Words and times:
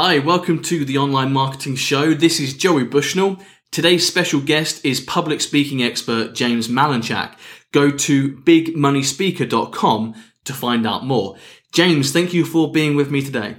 Hi, 0.00 0.20
welcome 0.20 0.62
to 0.62 0.84
the 0.84 0.96
Online 0.96 1.32
Marketing 1.32 1.74
Show. 1.74 2.14
This 2.14 2.38
is 2.38 2.54
Joey 2.54 2.84
Bushnell. 2.84 3.36
Today's 3.72 4.06
special 4.06 4.40
guest 4.40 4.84
is 4.84 5.00
public 5.00 5.40
speaking 5.40 5.82
expert 5.82 6.36
James 6.36 6.68
Malinchak. 6.68 7.34
Go 7.72 7.90
to 7.90 8.36
bigmoneyspeaker.com 8.36 10.14
to 10.44 10.52
find 10.52 10.86
out 10.86 11.04
more. 11.04 11.34
James, 11.72 12.12
thank 12.12 12.32
you 12.32 12.44
for 12.44 12.70
being 12.70 12.94
with 12.94 13.10
me 13.10 13.22
today. 13.22 13.56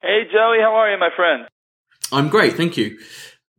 Hey, 0.00 0.22
Joey, 0.32 0.56
how 0.62 0.74
are 0.74 0.90
you, 0.90 0.98
my 0.98 1.10
friend? 1.14 1.46
I'm 2.10 2.30
great, 2.30 2.54
thank 2.54 2.78
you. 2.78 2.98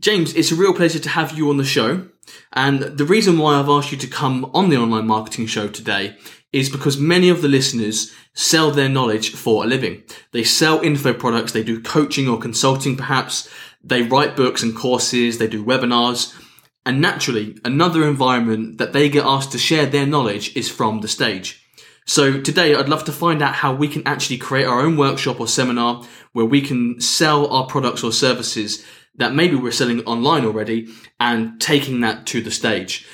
James, 0.01 0.33
it's 0.33 0.51
a 0.51 0.55
real 0.55 0.73
pleasure 0.73 0.99
to 0.99 1.09
have 1.09 1.37
you 1.37 1.49
on 1.49 1.57
the 1.57 1.63
show. 1.63 2.07
And 2.53 2.81
the 2.81 3.05
reason 3.05 3.37
why 3.37 3.59
I've 3.59 3.69
asked 3.69 3.91
you 3.91 3.97
to 3.99 4.07
come 4.07 4.49
on 4.53 4.69
the 4.69 4.77
Online 4.77 5.07
Marketing 5.07 5.45
Show 5.45 5.67
today 5.67 6.17
is 6.51 6.69
because 6.69 6.97
many 6.97 7.29
of 7.29 7.41
the 7.41 7.47
listeners 7.47 8.13
sell 8.33 8.71
their 8.71 8.89
knowledge 8.89 9.31
for 9.33 9.63
a 9.63 9.67
living. 9.67 10.03
They 10.31 10.43
sell 10.43 10.81
info 10.81 11.13
products, 11.13 11.51
they 11.51 11.63
do 11.63 11.81
coaching 11.81 12.27
or 12.27 12.39
consulting 12.39 12.95
perhaps, 12.95 13.49
they 13.83 14.03
write 14.03 14.35
books 14.35 14.63
and 14.63 14.75
courses, 14.75 15.37
they 15.37 15.47
do 15.47 15.65
webinars. 15.65 16.37
And 16.85 17.01
naturally, 17.01 17.57
another 17.63 18.07
environment 18.07 18.77
that 18.77 18.93
they 18.93 19.09
get 19.09 19.25
asked 19.25 19.51
to 19.53 19.57
share 19.57 19.85
their 19.85 20.05
knowledge 20.05 20.55
is 20.55 20.69
from 20.69 21.01
the 21.01 21.07
stage. 21.07 21.65
So 22.05 22.41
today 22.41 22.75
I'd 22.75 22.89
love 22.89 23.05
to 23.05 23.13
find 23.13 23.41
out 23.41 23.55
how 23.55 23.73
we 23.73 23.87
can 23.87 24.05
actually 24.05 24.37
create 24.37 24.65
our 24.65 24.81
own 24.81 24.97
workshop 24.97 25.39
or 25.39 25.47
seminar 25.47 26.03
where 26.33 26.45
we 26.45 26.61
can 26.61 26.99
sell 26.99 27.47
our 27.47 27.65
products 27.65 28.03
or 28.03 28.11
services 28.11 28.83
that 29.15 29.33
maybe 29.33 29.55
we're 29.55 29.71
selling 29.71 30.01
online 30.01 30.45
already 30.45 30.87
and 31.19 31.59
taking 31.61 32.01
that 32.01 32.25
to 32.27 32.41
the 32.41 32.51
stage. 32.51 33.07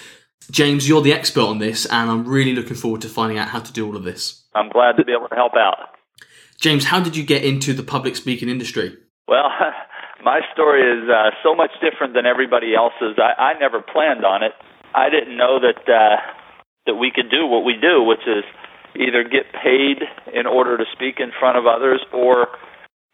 James, 0.52 0.90
you're 0.90 1.02
the 1.02 1.14
expert 1.14 1.44
on 1.44 1.60
this, 1.60 1.86
and 1.86 2.10
I'm 2.10 2.28
really 2.28 2.56
looking 2.56 2.76
forward 2.76 3.02
to 3.02 3.10
finding 3.10 3.38
out 3.38 3.50
how 3.50 3.60
to 3.60 3.72
do 3.72 3.86
all 3.86 3.96
of 3.96 4.04
this. 4.04 4.44
I'm 4.56 4.70
glad 4.70 4.94
to 4.98 5.06
be 5.06 5.12
able 5.12 5.28
to 5.28 5.36
help 5.36 5.54
out. 5.56 5.90
James, 6.60 6.86
how 6.86 7.00
did 7.00 7.16
you 7.16 7.24
get 7.24 7.44
into 7.44 7.74
the 7.74 7.84
public 7.84 8.16
speaking 8.16 8.50
industry? 8.50 8.98
Well, 9.28 9.50
my 10.24 10.42
story 10.54 10.82
is 10.82 11.10
uh, 11.10 11.32
so 11.44 11.56
much 11.56 11.72
different 11.82 12.14
than 12.14 12.26
everybody 12.26 12.74
else's. 12.76 13.18
I, 13.18 13.54
I 13.54 13.60
never 13.60 13.82
planned 13.82 14.26
on 14.26 14.44
it. 14.44 14.54
I 14.94 15.10
didn't 15.10 15.38
know 15.38 15.60
that 15.60 15.88
uh, 15.88 16.18
that 16.88 16.96
we 16.96 17.12
could 17.14 17.30
do 17.30 17.46
what 17.46 17.64
we 17.64 17.76
do, 17.80 18.02
which 18.04 18.26
is 18.26 18.44
either 18.96 19.24
get 19.24 19.54
paid 19.54 20.02
in 20.34 20.48
order 20.48 20.78
to 20.78 20.86
speak 20.92 21.20
in 21.20 21.32
front 21.40 21.58
of 21.58 21.68
others, 21.68 22.02
or 22.12 22.48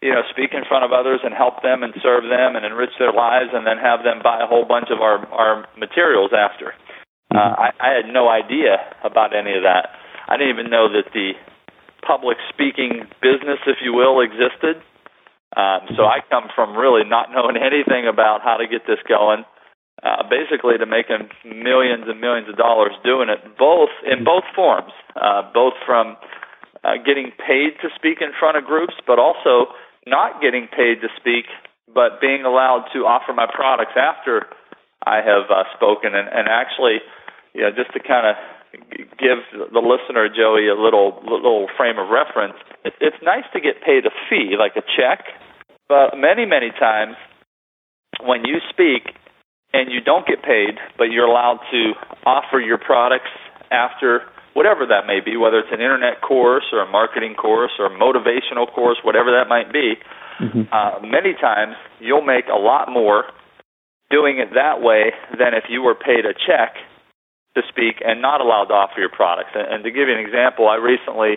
you 0.06 0.14
know, 0.14 0.22
speak 0.30 0.54
in 0.54 0.62
front 0.70 0.86
of 0.86 0.94
others 0.94 1.26
and 1.26 1.34
help 1.34 1.66
them 1.66 1.82
and 1.82 1.90
serve 1.98 2.30
them 2.30 2.54
and 2.54 2.62
enrich 2.62 2.94
their 3.02 3.12
lives, 3.12 3.50
and 3.58 3.66
then 3.66 3.82
have 3.82 4.06
them 4.06 4.22
buy 4.22 4.38
a 4.38 4.46
whole 4.46 4.70
bunch 4.70 4.94
of 4.94 5.02
our 5.02 5.26
our 5.34 5.66
materials 5.74 6.30
after. 6.30 6.78
Uh, 7.34 7.42
mm-hmm. 7.42 7.58
I, 7.58 7.68
I 7.82 7.90
had 7.98 8.06
no 8.14 8.30
idea 8.30 8.78
about 9.02 9.34
any 9.34 9.58
of 9.58 9.66
that. 9.66 9.98
I 10.30 10.38
didn't 10.38 10.54
even 10.54 10.70
know 10.70 10.86
that 10.94 11.10
the 11.10 11.34
public 12.06 12.38
speaking 12.54 13.10
business, 13.18 13.58
if 13.66 13.82
you 13.82 13.98
will, 13.98 14.22
existed. 14.22 14.78
Um, 15.58 15.90
so 15.98 16.06
I 16.06 16.22
come 16.30 16.54
from 16.54 16.78
really 16.78 17.02
not 17.02 17.34
knowing 17.34 17.58
anything 17.72 18.06
about 18.06 18.46
how 18.46 18.62
to 18.62 18.70
get 18.70 18.86
this 18.86 19.02
going, 19.10 19.42
uh, 20.06 20.22
basically 20.30 20.78
to 20.78 20.86
making 20.86 21.34
millions 21.50 22.06
and 22.06 22.22
millions 22.22 22.46
of 22.46 22.62
dollars 22.62 22.94
doing 23.02 23.34
it, 23.34 23.42
both 23.58 23.90
in 24.06 24.22
both 24.24 24.46
forms, 24.54 24.94
uh, 25.18 25.50
both 25.50 25.74
from 25.82 26.14
uh, 26.86 27.02
getting 27.02 27.34
paid 27.42 27.74
to 27.82 27.90
speak 27.98 28.22
in 28.22 28.30
front 28.38 28.58
of 28.58 28.64
groups, 28.64 28.94
but 29.08 29.18
also 29.18 29.74
not 30.06 30.42
getting 30.42 30.68
paid 30.68 31.02
to 31.02 31.10
speak, 31.18 31.46
but 31.94 32.22
being 32.22 32.44
allowed 32.46 32.86
to 32.94 33.06
offer 33.06 33.34
my 33.34 33.48
products 33.52 33.94
after 33.96 34.46
I 35.06 35.18
have 35.18 35.50
uh, 35.50 35.64
spoken, 35.76 36.16
and, 36.16 36.28
and 36.28 36.48
actually, 36.50 37.02
you 37.54 37.62
know, 37.62 37.72
just 37.72 37.94
to 37.94 38.00
kind 38.00 38.26
of 38.26 38.36
give 39.18 39.40
the 39.72 39.80
listener 39.80 40.28
Joey 40.28 40.68
a 40.68 40.76
little 40.76 41.22
little 41.24 41.68
frame 41.78 41.98
of 41.98 42.10
reference. 42.10 42.58
It, 42.84 42.94
it's 43.00 43.18
nice 43.24 43.46
to 43.54 43.62
get 43.62 43.82
paid 43.86 44.06
a 44.06 44.14
fee, 44.30 44.56
like 44.58 44.76
a 44.76 44.84
check, 44.84 45.26
but 45.88 46.18
many 46.18 46.46
many 46.46 46.72
times 46.72 47.16
when 48.22 48.46
you 48.46 48.60
speak 48.70 49.16
and 49.74 49.92
you 49.92 50.00
don't 50.00 50.26
get 50.26 50.42
paid, 50.44 50.80
but 50.98 51.06
you're 51.12 51.28
allowed 51.28 51.60
to 51.72 51.94
offer 52.26 52.60
your 52.60 52.78
products 52.78 53.32
after 53.72 54.22
whatever 54.56 54.88
that 54.88 55.06
may 55.06 55.20
be, 55.20 55.36
whether 55.36 55.60
it's 55.60 55.72
an 55.76 55.84
internet 55.84 56.24
course 56.24 56.64
or 56.72 56.80
a 56.82 56.90
marketing 56.90 57.36
course 57.36 57.76
or 57.78 57.86
a 57.86 57.94
motivational 57.94 58.72
course, 58.72 58.98
whatever 59.04 59.30
that 59.36 59.52
might 59.52 59.72
be. 59.72 60.00
Mm-hmm. 60.40 60.72
Uh, 60.72 61.04
many 61.04 61.36
times 61.36 61.76
you'll 62.00 62.26
make 62.26 62.48
a 62.48 62.58
lot 62.58 62.88
more 62.90 63.26
doing 64.10 64.40
it 64.40 64.56
that 64.56 64.82
way 64.82 65.12
than 65.38 65.54
if 65.54 65.66
you 65.70 65.84
were 65.84 65.94
paid 65.94 66.26
a 66.26 66.34
check 66.34 66.80
to 67.56 67.62
speak 67.68 68.00
and 68.04 68.22
not 68.22 68.40
allowed 68.40 68.72
to 68.72 68.74
offer 68.74 69.00
your 69.00 69.12
products. 69.12 69.52
And, 69.56 69.68
and 69.68 69.84
to 69.84 69.92
give 69.92 70.08
you 70.08 70.16
an 70.16 70.24
example, 70.24 70.68
I 70.68 70.76
recently, 70.76 71.36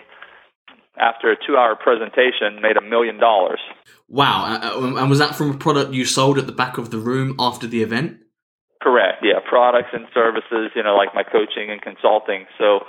after 0.97 1.31
a 1.31 1.35
two-hour 1.35 1.75
presentation, 1.75 2.61
made 2.61 2.77
a 2.77 2.81
million 2.81 3.19
dollars. 3.19 3.59
Wow! 4.07 4.45
Uh, 4.47 4.95
and 4.97 5.09
was 5.09 5.19
that 5.19 5.35
from 5.35 5.51
a 5.51 5.57
product 5.57 5.93
you 5.93 6.05
sold 6.05 6.39
at 6.39 6.47
the 6.47 6.55
back 6.55 6.77
of 6.77 6.89
the 6.89 6.97
room 6.97 7.35
after 7.39 7.67
the 7.67 7.83
event? 7.83 8.19
Correct. 8.81 9.23
Yeah, 9.23 9.39
products 9.47 9.89
and 9.93 10.07
services. 10.13 10.71
You 10.75 10.83
know, 10.83 10.95
like 10.95 11.13
my 11.13 11.23
coaching 11.23 11.69
and 11.69 11.81
consulting. 11.81 12.45
So, 12.57 12.79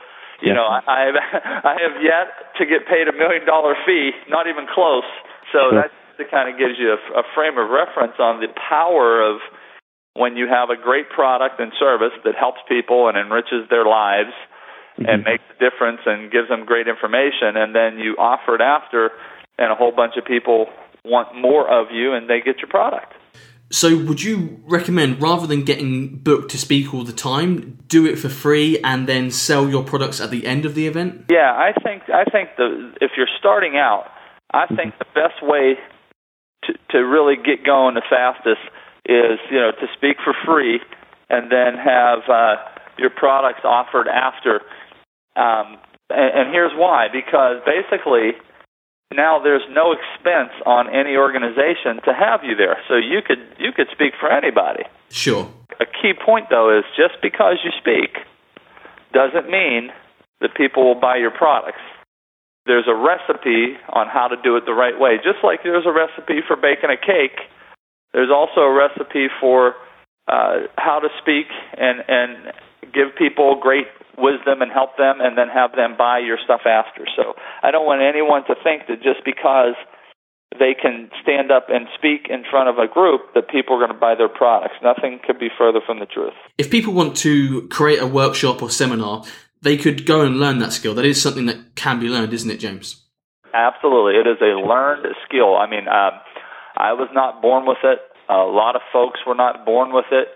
you 0.41 0.53
yeah. 0.53 0.59
know, 0.59 0.69
I, 0.69 0.81
I 0.89 1.01
have 1.07 1.17
I 1.65 1.75
have 1.81 1.97
yet 2.03 2.29
to 2.59 2.67
get 2.67 2.89
paid 2.89 3.09
a 3.09 3.15
million 3.17 3.47
dollar 3.47 3.75
fee. 3.87 4.13
Not 4.29 4.47
even 4.47 4.67
close. 4.67 5.09
So 5.53 5.71
sure. 5.71 5.85
that 5.85 6.31
kind 6.31 6.49
of 6.49 6.59
gives 6.59 6.79
you 6.79 6.97
a, 6.97 7.21
a 7.21 7.25
frame 7.35 7.57
of 7.59 7.71
reference 7.71 8.17
on 8.19 8.41
the 8.41 8.49
power 8.57 9.21
of 9.21 9.41
when 10.15 10.37
you 10.37 10.49
have 10.49 10.71
a 10.71 10.77
great 10.77 11.09
product 11.09 11.61
and 11.61 11.73
service 11.79 12.13
that 12.25 12.35
helps 12.35 12.61
people 12.69 13.09
and 13.09 13.17
enriches 13.17 13.69
their 13.71 13.87
lives 13.87 14.35
mm-hmm. 14.99 15.09
and 15.09 15.25
makes 15.25 15.45
a 15.49 15.57
difference 15.59 16.01
and 16.05 16.31
gives 16.31 16.49
them 16.49 16.65
great 16.67 16.89
information, 16.89 17.57
and 17.57 17.75
then 17.75 17.99
you 17.99 18.17
offer 18.19 18.55
it 18.55 18.61
after, 18.61 19.11
and 19.59 19.71
a 19.71 19.75
whole 19.75 19.93
bunch 19.93 20.15
of 20.17 20.25
people 20.25 20.67
want 21.05 21.35
more 21.35 21.69
of 21.69 21.89
you 21.93 22.13
and 22.13 22.29
they 22.29 22.41
get 22.41 22.59
your 22.59 22.69
product. 22.69 23.15
So, 23.73 23.97
would 23.97 24.21
you 24.21 24.61
recommend 24.67 25.23
rather 25.23 25.47
than 25.47 25.65
getting 25.65 26.17
booked 26.17 26.51
to 26.51 26.59
speak 26.59 26.93
all 26.93 27.05
the 27.05 27.13
time, 27.13 27.79
do 27.87 28.05
it 28.05 28.19
for 28.19 28.29
free 28.29 28.81
and 28.83 29.07
then 29.07 29.31
sell 29.31 29.69
your 29.69 29.85
products 29.85 30.21
at 30.21 30.33
the 30.33 30.45
end 30.45 30.65
of 30.65 30.75
the 30.75 30.89
event? 30.89 31.27
Yeah, 31.31 31.53
I 31.53 31.73
think 31.85 32.03
I 32.13 32.25
think 32.25 32.51
the 32.57 32.93
if 33.01 33.13
you're 33.17 33.31
starting 33.39 33.77
out, 33.77 34.07
I 34.53 34.67
think 34.67 34.99
the 34.99 35.07
best 35.15 35.41
way 35.41 35.77
to 36.65 36.73
to 36.91 36.99
really 36.99 37.37
get 37.37 37.65
going 37.65 37.95
the 37.95 38.03
fastest 38.11 38.61
is 39.07 39.39
you 39.51 39.59
know 39.59 39.71
to 39.71 39.87
speak 39.97 40.17
for 40.25 40.35
free 40.45 40.81
and 41.29 41.51
then 41.51 41.79
have 41.79 42.29
uh, 42.29 42.57
your 42.99 43.11
products 43.11 43.61
offered 43.63 44.09
after. 44.09 44.63
Um, 45.37 45.79
and, 46.11 46.31
and 46.35 46.51
here's 46.53 46.73
why: 46.75 47.07
because 47.13 47.63
basically 47.65 48.33
now 49.13 49.39
there's 49.43 49.67
no 49.71 49.93
expense 49.93 50.53
on 50.67 50.89
any 50.89 51.17
organization 51.17 52.01
to 52.05 52.15
have 52.15 52.45
you 52.45 52.55
there, 52.57 52.79
so 52.89 52.97
you 52.97 53.21
could 53.27 53.43
you 53.59 53.73
could 53.73 53.89
speak 53.93 54.15
for 54.19 54.31
anybody. 54.31 54.85
Sure. 55.11 55.49
A 55.81 55.87
key 55.87 56.13
point 56.15 56.47
though 56.51 56.77
is 56.77 56.85
just 56.97 57.21
because 57.23 57.59
you 57.65 57.71
speak 57.79 58.19
doesn't 59.13 59.51
mean 59.51 59.91
that 60.41 60.55
people 60.55 60.85
will 60.85 61.01
buy 61.01 61.17
your 61.17 61.33
products. 61.33 61.83
There's 62.67 62.87
a 62.87 62.95
recipe 62.95 63.77
on 63.89 64.07
how 64.07 64.29
to 64.29 64.37
do 64.43 64.57
it 64.57 64.65
the 64.67 64.75
right 64.75 64.99
way, 64.99 65.17
just 65.17 65.43
like 65.43 65.63
there's 65.65 65.87
a 65.87 65.93
recipe 65.93 66.41
for 66.47 66.57
baking 66.57 66.91
a 66.91 66.97
cake 66.97 67.51
there's 68.13 68.31
also 68.31 68.61
a 68.61 68.73
recipe 68.73 69.29
for 69.41 69.75
uh, 70.29 70.67
how 70.77 70.99
to 71.01 71.09
speak 71.21 71.47
and 71.77 72.03
and 72.09 72.53
give 72.93 73.15
people 73.17 73.59
great 73.61 73.87
wisdom 74.21 74.63
and 74.63 74.71
help 74.71 74.97
them, 74.97 75.21
and 75.21 75.37
then 75.37 75.49
have 75.49 75.73
them 75.73 75.97
buy 75.97 76.19
your 76.21 76.39
stuff 76.39 76.63
after. 76.69 77.09
So 77.17 77.35
I 77.63 77.71
don't 77.71 77.87
want 77.87 78.03
anyone 78.03 78.45
to 78.47 78.55
think 78.63 78.87
that 78.89 79.03
just 79.03 79.25
because 79.25 79.75
they 80.59 80.75
can 80.75 81.11
stand 81.23 81.53
up 81.53 81.67
and 81.69 81.87
speak 81.97 82.27
in 82.29 82.43
front 82.51 82.69
of 82.69 82.79
a 82.79 82.89
group 82.93 83.23
that 83.35 83.49
people 83.49 83.77
are 83.77 83.79
going 83.79 83.95
to 83.95 83.99
buy 83.99 84.15
their 84.15 84.29
products. 84.29 84.75
Nothing 84.83 85.21
could 85.25 85.39
be 85.39 85.49
further 85.57 85.81
from 85.85 86.01
the 86.01 86.07
truth. 86.07 86.35
If 86.59 86.71
people 86.71 86.93
want 86.93 87.17
to 87.19 87.69
create 87.69 88.01
a 88.01 88.07
workshop 88.07 88.63
or 88.63 88.71
seminar, 88.71 89.25
they 89.63 89.77
could 89.77 90.07
go 90.07 90.23
and 90.23 90.41
learn 90.41 90.59
that 90.59 90.73
skill. 90.73 90.95
That 90.95 91.05
is 91.05 91.23
something 91.23 91.47
that 91.47 91.77
can 91.77 92.01
be 92.01 92.09
learned, 92.09 92.33
isn't 92.33 92.51
it, 92.51 92.59
James? 92.59 93.05
Absolutely. 93.55 94.15
It 94.15 94.27
is 94.27 94.39
a 94.41 94.59
learned 94.59 95.07
skill. 95.27 95.57
I 95.57 95.69
mean, 95.71 95.87
um, 95.87 96.19
I 96.77 96.93
was 96.95 97.09
not 97.13 97.43
born 97.43 97.67
with 97.67 97.79
it. 97.85 97.99
A 98.29 98.47
lot 98.47 98.77
of 98.77 98.83
folks 98.93 99.21
were 99.27 99.35
not 99.35 99.65
born 99.65 99.93
with 99.93 100.07
it. 100.11 100.29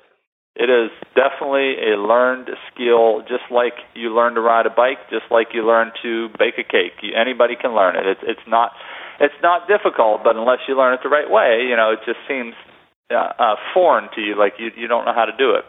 It 0.57 0.71
is 0.71 0.91
definitely 1.17 1.75
a 1.83 1.99
learned 1.99 2.49
skill, 2.71 3.23
just 3.27 3.43
like 3.51 3.75
you 3.95 4.15
learn 4.15 4.35
to 4.35 4.41
ride 4.41 4.67
a 4.67 4.71
bike, 4.71 4.99
just 5.11 5.25
like 5.31 5.49
you 5.53 5.67
learn 5.67 5.91
to 6.03 6.29
bake 6.39 6.55
a 6.59 6.63
cake. 6.63 6.93
You, 7.03 7.11
anybody 7.19 7.57
can 7.61 7.75
learn 7.75 7.97
it. 7.97 8.07
It's 8.07 8.21
it's 8.23 8.47
not 8.47 8.71
it's 9.19 9.35
not 9.43 9.67
difficult, 9.67 10.23
but 10.23 10.37
unless 10.37 10.61
you 10.69 10.77
learn 10.79 10.95
it 10.95 11.01
the 11.03 11.09
right 11.09 11.29
way, 11.29 11.67
you 11.69 11.75
know, 11.75 11.91
it 11.91 11.99
just 12.07 12.21
seems 12.29 12.55
uh, 13.11 13.33
uh, 13.37 13.57
foreign 13.75 14.09
to 14.15 14.21
you, 14.21 14.37
like 14.39 14.53
you 14.61 14.71
you 14.77 14.87
don't 14.87 15.05
know 15.05 15.13
how 15.13 15.25
to 15.25 15.37
do 15.37 15.55
it. 15.55 15.65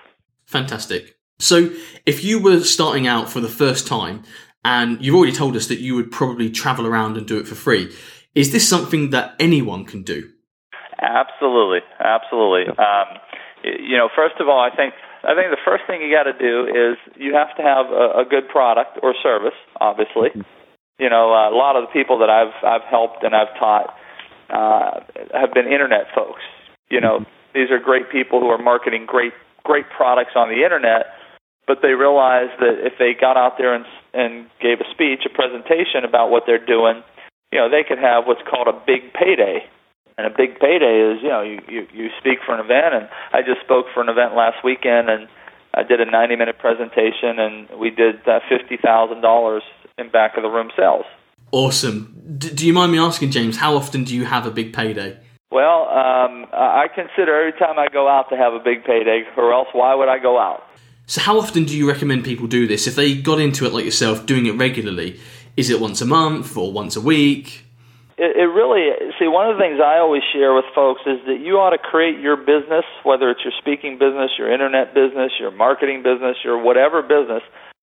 Fantastic. 0.46 1.16
So, 1.38 1.70
if 2.06 2.22
you 2.22 2.40
were 2.40 2.60
starting 2.60 3.06
out 3.06 3.28
for 3.28 3.40
the 3.40 3.48
first 3.48 3.86
time, 3.86 4.22
and 4.64 5.04
you've 5.04 5.14
already 5.14 5.32
told 5.32 5.56
us 5.56 5.66
that 5.68 5.80
you 5.80 5.94
would 5.96 6.12
probably 6.12 6.50
travel 6.50 6.86
around 6.86 7.16
and 7.16 7.26
do 7.26 7.38
it 7.38 7.48
for 7.48 7.54
free, 7.54 7.92
is 8.34 8.52
this 8.52 8.68
something 8.68 9.10
that 9.10 9.34
anyone 9.40 9.84
can 9.84 10.02
do? 10.02 10.30
Absolutely, 11.00 11.80
absolutely. 11.98 12.68
Um, 12.68 13.18
you 13.64 13.96
know, 13.96 14.08
first 14.14 14.36
of 14.38 14.48
all, 14.48 14.60
I 14.60 14.74
think 14.74 14.94
I 15.24 15.34
think 15.34 15.50
the 15.50 15.62
first 15.64 15.84
thing 15.86 16.02
you 16.02 16.14
got 16.14 16.30
to 16.30 16.38
do 16.38 16.66
is 16.66 16.98
you 17.16 17.34
have 17.34 17.54
to 17.56 17.62
have 17.62 17.86
a, 17.90 18.22
a 18.22 18.24
good 18.28 18.48
product 18.48 18.98
or 19.02 19.14
service. 19.22 19.56
Obviously, 19.80 20.30
you 20.98 21.10
know, 21.10 21.30
a 21.30 21.54
lot 21.54 21.76
of 21.76 21.86
the 21.86 21.92
people 21.92 22.18
that 22.18 22.30
I've 22.30 22.54
I've 22.62 22.86
helped 22.88 23.22
and 23.22 23.34
I've 23.34 23.54
taught 23.58 23.94
uh, 24.52 25.00
have 25.32 25.52
been 25.54 25.66
internet 25.66 26.06
folks. 26.14 26.42
You 26.90 27.00
know, 27.00 27.24
these 27.54 27.70
are 27.70 27.78
great 27.78 28.10
people 28.10 28.40
who 28.40 28.48
are 28.48 28.58
marketing 28.58 29.06
great 29.06 29.32
great 29.64 29.86
products 29.96 30.32
on 30.34 30.48
the 30.48 30.64
internet, 30.64 31.06
but 31.66 31.78
they 31.82 31.94
realize 31.94 32.50
that 32.58 32.84
if 32.84 32.94
they 32.98 33.14
got 33.18 33.36
out 33.36 33.58
there 33.58 33.74
and 33.74 33.86
and 34.12 34.46
gave 34.60 34.80
a 34.80 34.88
speech, 34.92 35.24
a 35.24 35.32
presentation 35.32 36.04
about 36.04 36.30
what 36.30 36.44
they're 36.46 36.64
doing, 36.64 37.02
you 37.50 37.58
know, 37.58 37.70
they 37.70 37.84
could 37.86 37.98
have 37.98 38.26
what's 38.26 38.42
called 38.48 38.68
a 38.68 38.76
big 38.86 39.12
payday. 39.12 39.64
And 40.18 40.26
a 40.26 40.30
big 40.30 40.60
payday 40.60 41.00
is, 41.00 41.22
you 41.22 41.30
know, 41.30 41.40
you, 41.40 41.58
you, 41.68 41.86
you 41.92 42.10
speak 42.20 42.40
for 42.44 42.52
an 42.54 42.60
event, 42.60 42.92
and 42.94 43.08
I 43.32 43.40
just 43.40 43.64
spoke 43.64 43.86
for 43.94 44.02
an 44.02 44.10
event 44.10 44.36
last 44.36 44.62
weekend, 44.62 45.08
and 45.08 45.26
I 45.72 45.82
did 45.82 46.00
a 46.00 46.04
90 46.04 46.36
minute 46.36 46.58
presentation, 46.58 47.38
and 47.38 47.68
we 47.80 47.88
did 47.88 48.16
uh, 48.28 48.40
$50,000 48.50 49.60
in 49.96 50.10
back 50.10 50.36
of 50.36 50.42
the 50.42 50.50
room 50.50 50.70
sales. 50.76 51.06
Awesome. 51.52 52.36
D- 52.38 52.50
do 52.50 52.66
you 52.66 52.72
mind 52.72 52.92
me 52.92 52.98
asking, 52.98 53.30
James, 53.30 53.56
how 53.56 53.76
often 53.76 54.04
do 54.04 54.16
you 54.16 54.24
have 54.24 54.46
a 54.46 54.50
big 54.50 54.72
payday? 54.72 55.18
Well, 55.50 55.82
um, 55.90 56.46
I 56.52 56.86
consider 56.94 57.38
every 57.38 57.52
time 57.58 57.78
I 57.78 57.88
go 57.92 58.08
out 58.08 58.30
to 58.30 58.36
have 58.36 58.54
a 58.54 58.58
big 58.58 58.84
payday, 58.84 59.24
or 59.36 59.52
else 59.52 59.68
why 59.72 59.94
would 59.94 60.08
I 60.08 60.18
go 60.18 60.38
out? 60.38 60.62
So, 61.06 61.20
how 61.20 61.38
often 61.38 61.64
do 61.64 61.76
you 61.76 61.86
recommend 61.86 62.24
people 62.24 62.46
do 62.46 62.66
this? 62.66 62.86
If 62.86 62.96
they 62.96 63.14
got 63.14 63.38
into 63.38 63.66
it 63.66 63.72
like 63.74 63.84
yourself, 63.84 64.24
doing 64.24 64.46
it 64.46 64.52
regularly, 64.52 65.20
is 65.56 65.68
it 65.68 65.78
once 65.78 66.00
a 66.00 66.06
month 66.06 66.56
or 66.56 66.72
once 66.72 66.96
a 66.96 67.02
week? 67.02 67.64
It, 68.16 68.36
it 68.36 68.48
really 68.48 68.88
see 69.18 69.28
one 69.28 69.50
of 69.50 69.56
the 69.56 69.62
things 69.62 69.80
I 69.84 69.98
always 69.98 70.22
share 70.32 70.54
with 70.54 70.64
folks 70.74 71.02
is 71.04 71.18
that 71.26 71.40
you 71.40 71.58
ought 71.58 71.76
to 71.76 71.78
create 71.78 72.18
your 72.18 72.36
business, 72.36 72.84
whether 73.04 73.28
it's 73.30 73.40
your 73.44 73.52
speaking 73.58 73.98
business, 73.98 74.30
your 74.38 74.50
internet 74.50 74.94
business, 74.94 75.32
your 75.38 75.50
marketing 75.50 76.02
business, 76.02 76.36
your 76.44 76.56
whatever 76.56 77.02
business. 77.02 77.42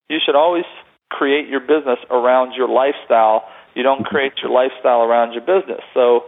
You 0.10 0.18
should 0.26 0.36
always 0.36 0.66
create 1.10 1.50
your 1.50 1.60
business 1.60 2.00
around 2.10 2.54
your 2.54 2.70
lifestyle. 2.70 3.44
You 3.76 3.84
don't 3.84 4.06
create 4.06 4.34
your 4.42 4.52
lifestyle 4.52 5.02
around 5.02 5.34
your 5.34 5.42
business. 5.42 5.82
So 5.94 6.26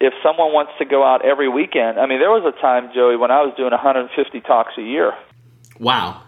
if 0.00 0.12
someone 0.22 0.52
wants 0.52 0.72
to 0.78 0.84
go 0.84 1.04
out 1.04 1.24
every 1.24 1.48
weekend, 1.48 1.98
I 1.98 2.06
mean, 2.06 2.20
there 2.20 2.30
was 2.30 2.44
a 2.44 2.54
time, 2.60 2.90
Joey, 2.94 3.16
when 3.16 3.30
I 3.30 3.42
was 3.42 3.54
doing 3.56 3.70
150 3.70 4.12
talks 4.40 4.72
a 4.78 4.82
year. 4.82 5.12
Wow. 5.80 6.22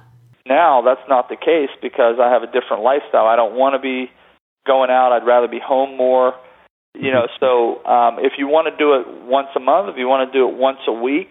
Now 0.47 0.83
that's 0.83 1.07
not 1.09 1.29
the 1.29 1.37
case 1.37 1.71
because 1.83 2.17
I 2.21 2.33
have 2.33 2.43
a 2.43 2.51
different 2.51 2.83
lifestyle. 2.83 3.27
I 3.27 3.37
don't 3.37 3.55
want 3.55 3.75
to 3.75 3.79
be 3.79 4.11
going 4.67 4.91
out. 4.91 5.13
I'd 5.13 5.27
rather 5.27 5.49
be 5.49 5.61
home 5.61 5.97
more. 5.97 6.35
You 6.95 7.13
know, 7.13 7.29
so 7.39 7.85
um, 7.87 8.19
if 8.19 8.33
you 8.39 8.49
want 8.49 8.67
to 8.67 8.75
do 8.75 8.99
it 8.99 9.07
once 9.23 9.49
a 9.55 9.61
month, 9.61 9.89
if 9.89 9.97
you 9.97 10.09
want 10.09 10.27
to 10.27 10.33
do 10.37 10.49
it 10.49 10.57
once 10.57 10.83
a 10.89 10.93
week, 10.93 11.31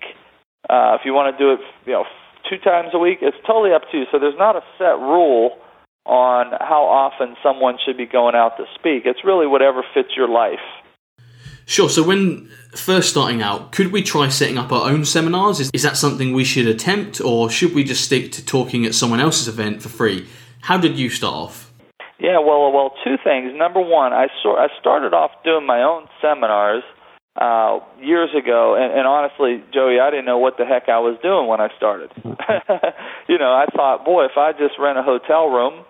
uh, 0.70 0.96
if 0.96 1.02
you 1.04 1.12
want 1.12 1.36
to 1.36 1.38
do 1.38 1.52
it, 1.52 1.60
you 1.86 1.92
know, 1.92 2.06
two 2.48 2.58
times 2.58 2.92
a 2.94 3.00
week, 3.00 3.20
it's 3.22 3.36
totally 3.46 3.74
up 3.74 3.84
to 3.92 3.98
you. 3.98 4.06
So 4.12 4.18
there's 4.18 4.38
not 4.38 4.56
a 4.56 4.64
set 4.78 4.96
rule 4.96 5.58
on 6.08 6.52
how 6.60 6.84
often 6.86 7.36
someone 7.44 7.78
should 7.86 7.98
be 7.98 8.06
going 8.06 8.34
out 8.34 8.58
to 8.58 8.64
speak. 8.76 9.04
It's 9.06 9.24
really 9.24 9.46
whatever 9.46 9.84
fits 9.94 10.10
your 10.16 10.30
life. 10.30 10.64
Sure. 11.66 11.90
So 11.90 12.02
when 12.02 12.50
first 12.72 13.10
starting 13.10 13.42
out, 13.42 13.74
could 13.74 13.92
we 13.92 14.02
try 14.02 14.30
setting 14.30 14.58
up 14.58 14.72
our 14.72 14.90
own 14.90 15.04
seminars? 15.04 15.60
Is, 15.60 15.70
is 15.74 15.84
that 15.84 15.98
something 15.98 16.34
we 16.34 16.46
should 16.46 16.66
attempt, 16.66 17.20
or 17.20 17.50
should 17.50 17.76
we 17.76 17.84
just 17.84 18.06
stick 18.06 18.32
to 18.34 18.46
talking 18.46 18.86
at 18.86 18.96
someone 18.96 19.20
else's 19.20 19.50
event 19.50 19.84
for 19.84 19.90
free? 19.90 20.28
How 20.62 20.78
did 20.78 20.98
you 20.98 21.10
start 21.10 21.34
off? 21.34 21.74
Yeah, 22.20 22.40
well, 22.40 22.72
well, 22.72 22.94
two 23.04 23.18
things. 23.22 23.52
Number 23.54 23.82
one, 23.82 24.14
I 24.14 24.28
so, 24.42 24.56
I 24.56 24.68
started 24.80 25.14
off 25.14 25.32
doing 25.44 25.66
my 25.66 25.84
own 25.84 26.08
seminars 26.22 26.84
uh, 27.36 27.80
years 28.02 28.30
ago, 28.34 28.76
and, 28.76 28.98
and 28.98 29.06
honestly, 29.06 29.62
Joey, 29.74 30.00
I 30.00 30.10
didn't 30.10 30.26
know 30.26 30.40
what 30.40 30.58
the 30.58 30.66
heck 30.66 30.88
I 30.88 31.00
was 31.00 31.20
doing 31.22 31.48
when 31.48 31.60
I 31.60 31.68
started. 31.76 32.12
you 33.28 33.38
know, 33.38 33.52
I 33.52 33.66
thought, 33.76 34.06
boy, 34.06 34.26
if 34.26 34.38
I 34.38 34.54
just 34.54 34.80
rent 34.80 34.98
a 34.98 35.04
hotel 35.04 35.50
room 35.50 35.84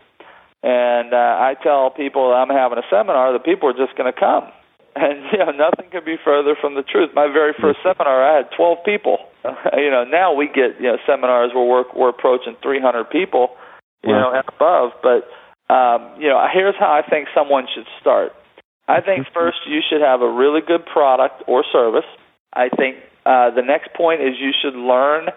and 0.67 1.13
uh, 1.13 1.39
I 1.39 1.55
tell 1.63 1.91
people 1.95 2.35
I'm 2.35 2.51
having 2.51 2.77
a 2.77 2.83
seminar, 2.91 3.31
the 3.31 3.39
people 3.39 3.71
are 3.71 3.79
just 3.79 3.95
going 3.95 4.11
to 4.11 4.19
come. 4.19 4.51
And 4.97 5.29
you 5.31 5.37
know, 5.37 5.53
nothing 5.53 5.91
could 5.91 6.05
be 6.05 6.17
further 6.25 6.57
from 6.59 6.73
the 6.73 6.81
truth. 6.81 7.11
My 7.13 7.29
very 7.29 7.53
first 7.53 7.77
seminar, 7.85 8.17
I 8.17 8.37
had 8.37 8.49
12 8.57 8.79
people. 8.83 9.29
you 9.77 9.91
know, 9.91 10.03
now 10.03 10.33
we 10.33 10.47
get 10.47 10.81
you 10.81 10.89
know 10.89 10.97
seminars 11.05 11.51
where 11.53 11.63
we're 11.63 11.85
we're 11.93 12.09
approaching 12.09 12.57
300 12.63 13.05
people, 13.05 13.53
you 14.01 14.09
wow. 14.09 14.19
know, 14.19 14.29
and 14.33 14.43
above. 14.49 14.97
But 15.05 15.29
um, 15.71 16.17
you 16.19 16.27
know, 16.27 16.41
here's 16.51 16.73
how 16.79 16.89
I 16.89 17.07
think 17.07 17.27
someone 17.35 17.67
should 17.69 17.85
start. 18.01 18.33
I 18.87 19.01
think 19.01 19.27
first 19.35 19.57
you 19.69 19.81
should 19.87 20.01
have 20.01 20.21
a 20.21 20.31
really 20.31 20.61
good 20.65 20.83
product 20.87 21.43
or 21.45 21.63
service. 21.71 22.09
I 22.53 22.69
think 22.69 22.97
uh, 23.23 23.53
the 23.53 23.61
next 23.61 23.93
point 23.93 24.21
is 24.21 24.33
you 24.41 24.49
should 24.49 24.73
learn 24.73 25.29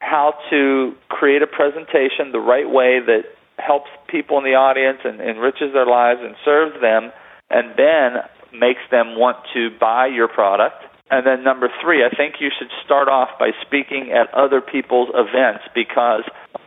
how 0.00 0.32
to 0.48 0.96
create 1.10 1.42
a 1.42 1.46
presentation 1.46 2.32
the 2.32 2.40
right 2.40 2.64
way 2.64 2.96
that 3.04 3.28
helps 3.64 3.90
people 4.08 4.38
in 4.38 4.44
the 4.44 4.54
audience 4.54 4.98
and 5.04 5.20
enriches 5.20 5.72
their 5.72 5.86
lives 5.86 6.20
and 6.22 6.34
serves 6.44 6.80
them. 6.80 7.12
And 7.50 7.76
then 7.76 8.22
makes 8.52 8.80
them 8.90 9.18
want 9.18 9.38
to 9.54 9.70
buy 9.78 10.06
your 10.06 10.28
product. 10.28 10.84
And 11.10 11.26
then 11.26 11.44
number 11.44 11.68
three, 11.82 12.04
I 12.04 12.14
think 12.14 12.36
you 12.40 12.48
should 12.56 12.70
start 12.84 13.08
off 13.08 13.28
by 13.38 13.50
speaking 13.60 14.12
at 14.12 14.32
other 14.32 14.60
people's 14.60 15.10
events 15.12 15.64
because 15.74 16.24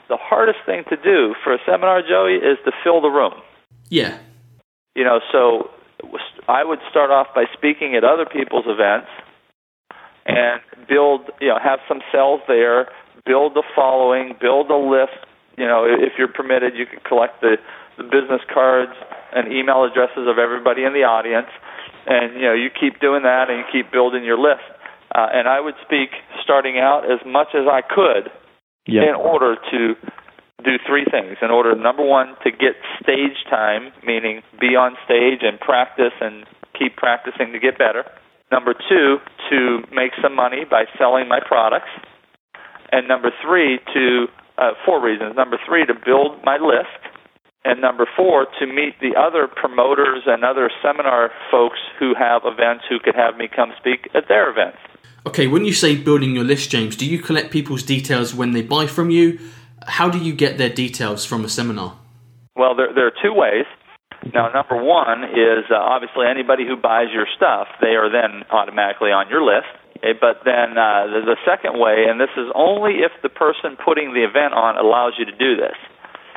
the 0.08 0.18
hardest 0.18 0.60
thing 0.66 0.84
to 0.90 0.98
do 0.98 1.34
for 1.44 1.54
a 1.54 1.58
seminar, 1.66 2.02
Joey, 2.02 2.36
is 2.36 2.58
to 2.66 2.72
fill 2.84 3.02
the 3.02 3.10
room. 3.10 3.34
Yeah. 3.90 4.18
You 4.96 5.04
know, 5.04 5.20
so 5.32 5.72
I 6.48 6.64
would 6.64 6.80
start 6.90 7.10
off 7.10 7.28
by 7.34 7.46
speaking 7.54 7.96
at 7.96 8.04
other 8.04 8.26
people's 8.26 8.66
events 8.68 9.10
and 10.26 10.62
build, 10.88 11.30
you 11.42 11.50
know, 11.50 11.60
have 11.62 11.80
some 11.88 12.02
sales 12.12 12.42
there, 12.48 12.90
build 13.26 13.56
the 13.56 13.64
following, 13.76 14.36
build 14.40 14.70
a 14.70 14.78
list. 14.78 15.18
You 15.58 15.66
know, 15.66 15.86
if 15.86 16.14
you're 16.18 16.32
permitted, 16.32 16.76
you 16.76 16.86
can 16.86 17.00
collect 17.08 17.42
the, 17.42 17.58
the 17.98 18.04
business 18.04 18.42
cards 18.54 18.92
and 19.34 19.52
email 19.52 19.84
addresses 19.84 20.28
of 20.28 20.38
everybody 20.38 20.84
in 20.84 20.94
the 20.94 21.04
audience 21.04 21.50
and 22.06 22.36
you 22.36 22.46
know 22.46 22.54
you 22.54 22.70
keep 22.70 23.00
doing 23.00 23.24
that 23.24 23.50
and 23.50 23.60
you 23.60 23.66
keep 23.72 23.92
building 23.92 24.24
your 24.24 24.38
list. 24.38 24.66
Uh, 25.14 25.28
and 25.32 25.48
I 25.48 25.60
would 25.60 25.76
speak 25.86 26.10
starting 26.44 26.78
out 26.78 27.06
as 27.06 27.20
much 27.26 27.50
as 27.56 27.66
I 27.72 27.82
could 27.82 28.32
yep. 28.86 29.04
in 29.08 29.16
order 29.16 29.56
to 29.56 29.96
do 30.64 30.76
three 30.86 31.06
things. 31.06 31.38
In 31.42 31.52
order, 31.52 31.76
number 31.76 32.04
one, 32.04 32.36
to 32.44 32.52
get 32.52 32.76
stage 33.02 33.46
time, 33.50 33.94
meaning 34.06 34.42
be 34.60 34.76
on 34.76 34.98
stage 35.06 35.40
and 35.42 35.60
practice 35.60 36.14
and 36.20 36.46
keep 36.78 36.98
practicing 36.98 37.54
to 37.54 37.60
get 37.60 37.78
better. 37.78 38.04
Number 38.52 38.74
two, 38.74 39.18
to 39.50 39.84
make 39.94 40.12
some 40.22 40.36
money 40.36 40.66
by 40.70 40.84
selling 40.98 41.28
my 41.30 41.40
products. 41.40 41.90
And 42.92 43.08
number 43.08 43.32
three, 43.42 43.80
to 43.94 44.28
uh, 44.58 44.72
four 44.86 45.04
reasons. 45.04 45.36
Number 45.36 45.60
three, 45.66 45.86
to 45.86 45.94
build 45.94 46.44
my 46.44 46.58
list 46.58 47.16
and 47.66 47.82
number 47.82 48.08
four, 48.16 48.46
to 48.60 48.68
meet 48.68 48.94
the 49.02 49.20
other 49.20 49.48
promoters 49.48 50.24
and 50.28 50.46
other 50.46 50.70
seminar 50.84 51.32
folks 51.50 51.80
who 52.00 52.14
have 52.14 52.44
events 52.46 52.86
who 52.88 53.00
could 53.00 53.16
have 53.16 53.38
me 53.38 53.50
come 53.54 53.74
speak 53.80 54.08
at 54.14 54.28
their 54.28 54.52
events. 54.52 54.78
Okay, 55.26 55.48
when 55.48 55.66
you 55.66 55.74
say 55.74 55.96
building 55.96 56.36
your 56.36 56.44
list, 56.44 56.70
James, 56.70 56.96
do 56.96 57.08
you 57.08 57.18
collect 57.18 57.50
people's 57.50 57.82
details 57.82 58.36
when 58.36 58.52
they 58.52 58.62
buy 58.62 58.86
from 58.86 59.10
you? 59.10 59.40
How 59.88 60.10
do 60.10 60.20
you 60.20 60.34
get 60.34 60.60
their 60.60 60.70
details 60.70 61.26
from 61.26 61.44
a 61.44 61.50
seminar? 61.50 61.98
Well, 62.56 62.76
there, 62.76 62.94
there 62.94 63.08
are 63.08 63.18
two 63.24 63.34
ways. 63.34 63.66
Now, 64.34 64.50
number 64.50 64.78
one 64.82 65.24
is 65.24 65.66
uh, 65.72 65.76
obviously 65.76 66.26
anybody 66.30 66.66
who 66.68 66.78
buys 66.78 67.08
your 67.12 67.26
stuff, 67.36 67.68
they 67.82 67.98
are 67.98 68.10
then 68.10 68.44
automatically 68.52 69.10
on 69.10 69.28
your 69.28 69.44
list. 69.44 69.68
Okay, 70.06 70.18
but 70.20 70.46
then 70.46 70.78
uh, 70.78 71.10
there's 71.10 71.28
a 71.28 71.40
second 71.46 71.80
way, 71.80 72.06
and 72.08 72.22
this 72.22 72.30
is 72.38 72.46
only 72.54 73.02
if 73.02 73.12
the 73.24 73.30
person 73.30 73.74
putting 73.74 74.14
the 74.14 74.22
event 74.22 74.54
on 74.54 74.78
allows 74.78 75.14
you 75.18 75.26
to 75.26 75.34
do 75.34 75.56
this. 75.58 75.74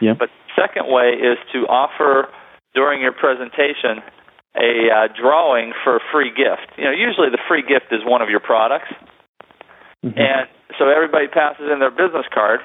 Yeah. 0.00 0.14
But 0.18 0.30
second 0.56 0.88
way 0.88 1.12
is 1.12 1.36
to 1.52 1.68
offer 1.68 2.32
during 2.74 3.02
your 3.02 3.12
presentation 3.12 4.00
a 4.56 4.88
uh, 4.88 5.08
drawing 5.12 5.72
for 5.84 5.96
a 5.96 6.00
free 6.10 6.30
gift. 6.30 6.72
You 6.78 6.84
know, 6.84 6.96
usually 6.96 7.28
the 7.28 7.42
free 7.46 7.60
gift 7.60 7.92
is 7.92 8.00
one 8.04 8.22
of 8.22 8.30
your 8.30 8.40
products, 8.40 8.88
mm-hmm. 10.00 10.16
and 10.16 10.48
so 10.78 10.88
everybody 10.88 11.28
passes 11.28 11.68
in 11.68 11.78
their 11.78 11.92
business 11.92 12.24
card, 12.32 12.60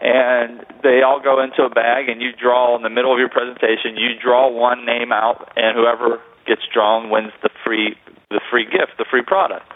and 0.00 0.64
they 0.82 1.04
all 1.04 1.20
go 1.20 1.44
into 1.44 1.60
a 1.60 1.70
bag, 1.70 2.08
and 2.08 2.22
you 2.22 2.32
draw 2.32 2.72
in 2.76 2.82
the 2.82 2.90
middle 2.90 3.12
of 3.12 3.18
your 3.18 3.28
presentation. 3.28 4.00
You 4.00 4.16
draw 4.16 4.48
one 4.48 4.86
name 4.86 5.12
out, 5.12 5.52
and 5.56 5.76
whoever 5.76 6.24
gets 6.46 6.62
drawn 6.72 7.10
wins 7.10 7.36
the 7.42 7.50
free 7.60 8.00
the 8.30 8.40
free 8.50 8.64
gift, 8.64 8.96
the 8.96 9.04
free 9.04 9.22
product. 9.22 9.68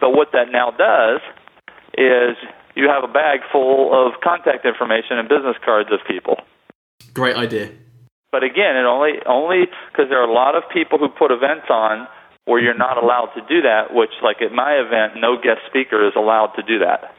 But 0.00 0.10
what 0.10 0.28
that 0.32 0.50
now 0.50 0.70
does 0.70 1.20
is 1.96 2.36
you 2.74 2.88
have 2.88 3.02
a 3.02 3.12
bag 3.12 3.40
full 3.50 3.90
of 3.92 4.20
contact 4.22 4.64
information 4.64 5.18
and 5.18 5.28
business 5.28 5.56
cards 5.64 5.90
of 5.92 6.00
people. 6.06 6.36
Great 7.12 7.36
idea. 7.36 7.70
But 8.30 8.44
again, 8.44 8.76
it 8.76 8.84
only 8.84 9.14
only 9.26 9.66
because 9.90 10.08
there 10.10 10.20
are 10.20 10.28
a 10.28 10.32
lot 10.32 10.54
of 10.54 10.62
people 10.72 10.98
who 10.98 11.08
put 11.08 11.30
events 11.30 11.66
on 11.70 12.06
where 12.44 12.60
you're 12.60 12.76
not 12.76 13.02
allowed 13.02 13.32
to 13.34 13.40
do 13.48 13.62
that. 13.62 13.94
Which, 13.94 14.10
like 14.22 14.42
at 14.42 14.52
my 14.52 14.74
event, 14.74 15.20
no 15.20 15.36
guest 15.36 15.60
speaker 15.68 16.06
is 16.06 16.12
allowed 16.14 16.52
to 16.56 16.62
do 16.62 16.78
that. 16.80 17.14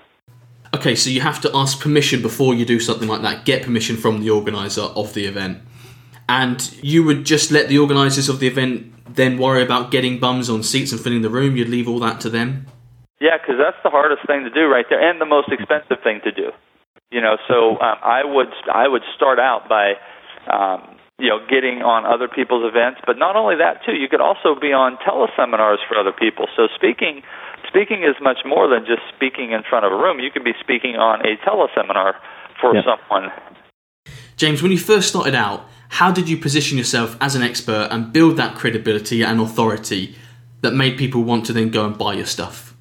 Okay, 0.75 0.95
so 0.95 1.09
you 1.09 1.21
have 1.21 1.41
to 1.41 1.51
ask 1.53 1.79
permission 1.81 2.21
before 2.21 2.53
you 2.53 2.63
do 2.63 2.79
something 2.79 3.07
like 3.07 3.23
that. 3.23 3.43
Get 3.43 3.63
permission 3.63 3.97
from 3.97 4.21
the 4.21 4.29
organizer 4.29 4.83
of 4.83 5.15
the 5.15 5.25
event, 5.25 5.59
and 6.27 6.71
you 6.83 7.03
would 7.03 7.25
just 7.25 7.49
let 7.49 7.69
the 7.69 7.79
organizers 7.79 8.29
of 8.29 8.39
the 8.39 8.47
event 8.47 8.93
then 9.15 9.37
worry 9.37 9.63
about 9.63 9.91
getting 9.91 10.19
bums 10.19 10.49
on 10.49 10.63
seats 10.63 10.91
and 10.91 11.01
filling 11.01 11.21
the 11.21 11.29
room. 11.29 11.55
You'd 11.55 11.69
leave 11.69 11.87
all 11.87 11.99
that 11.99 12.19
to 12.21 12.29
them. 12.29 12.67
Yeah, 13.19 13.37
because 13.37 13.55
that's 13.59 13.77
the 13.83 13.89
hardest 13.89 14.25
thing 14.27 14.43
to 14.43 14.49
do 14.49 14.67
right 14.67 14.85
there, 14.89 15.01
and 15.01 15.19
the 15.19 15.25
most 15.25 15.49
expensive 15.51 15.97
thing 16.03 16.21
to 16.23 16.31
do. 16.31 16.51
You 17.11 17.21
know, 17.21 17.37
so 17.47 17.71
um, 17.81 17.97
I 18.03 18.23
would 18.23 18.53
I 18.73 18.87
would 18.87 19.01
start 19.15 19.39
out 19.39 19.67
by 19.67 19.93
um, 20.47 20.99
you 21.19 21.27
know, 21.27 21.39
getting 21.51 21.83
on 21.83 22.07
other 22.07 22.31
people's 22.31 22.63
events. 22.63 23.01
But 23.05 23.19
not 23.19 23.35
only 23.35 23.59
that, 23.59 23.83
too, 23.85 23.93
you 23.93 24.07
could 24.07 24.21
also 24.23 24.55
be 24.55 24.71
on 24.71 24.95
teleseminars 25.03 25.83
for 25.87 25.99
other 25.99 26.15
people. 26.15 26.47
So 26.55 26.71
speaking, 26.73 27.21
speaking 27.67 28.07
is 28.07 28.15
much 28.23 28.39
more 28.47 28.71
than 28.71 28.87
just 28.87 29.03
speaking 29.13 29.51
in 29.51 29.61
front 29.67 29.85
of 29.85 29.91
a 29.91 29.99
room. 29.99 30.19
You 30.19 30.31
could 30.31 30.47
be 30.47 30.55
speaking 30.59 30.95
on 30.95 31.19
a 31.27 31.35
teleseminar 31.43 32.15
for 32.59 32.73
yeah. 32.73 32.87
someone. 32.87 33.31
James, 34.37 34.63
when 34.63 34.71
you 34.71 34.79
first 34.79 35.09
started 35.09 35.35
out, 35.35 35.67
how 35.89 36.11
did 36.11 36.29
you 36.29 36.37
position 36.37 36.77
yourself 36.77 37.17
as 37.19 37.35
an 37.35 37.41
expert 37.41 37.89
and 37.91 38.13
build 38.13 38.37
that 38.37 38.55
credibility 38.55 39.21
and 39.23 39.39
authority 39.39 40.15
that 40.61 40.73
made 40.73 40.97
people 40.97 41.23
want 41.23 41.45
to 41.45 41.53
then 41.53 41.69
go 41.69 41.85
and 41.85 41.97
buy 41.97 42.13
your 42.13 42.25
stuff? 42.25 42.75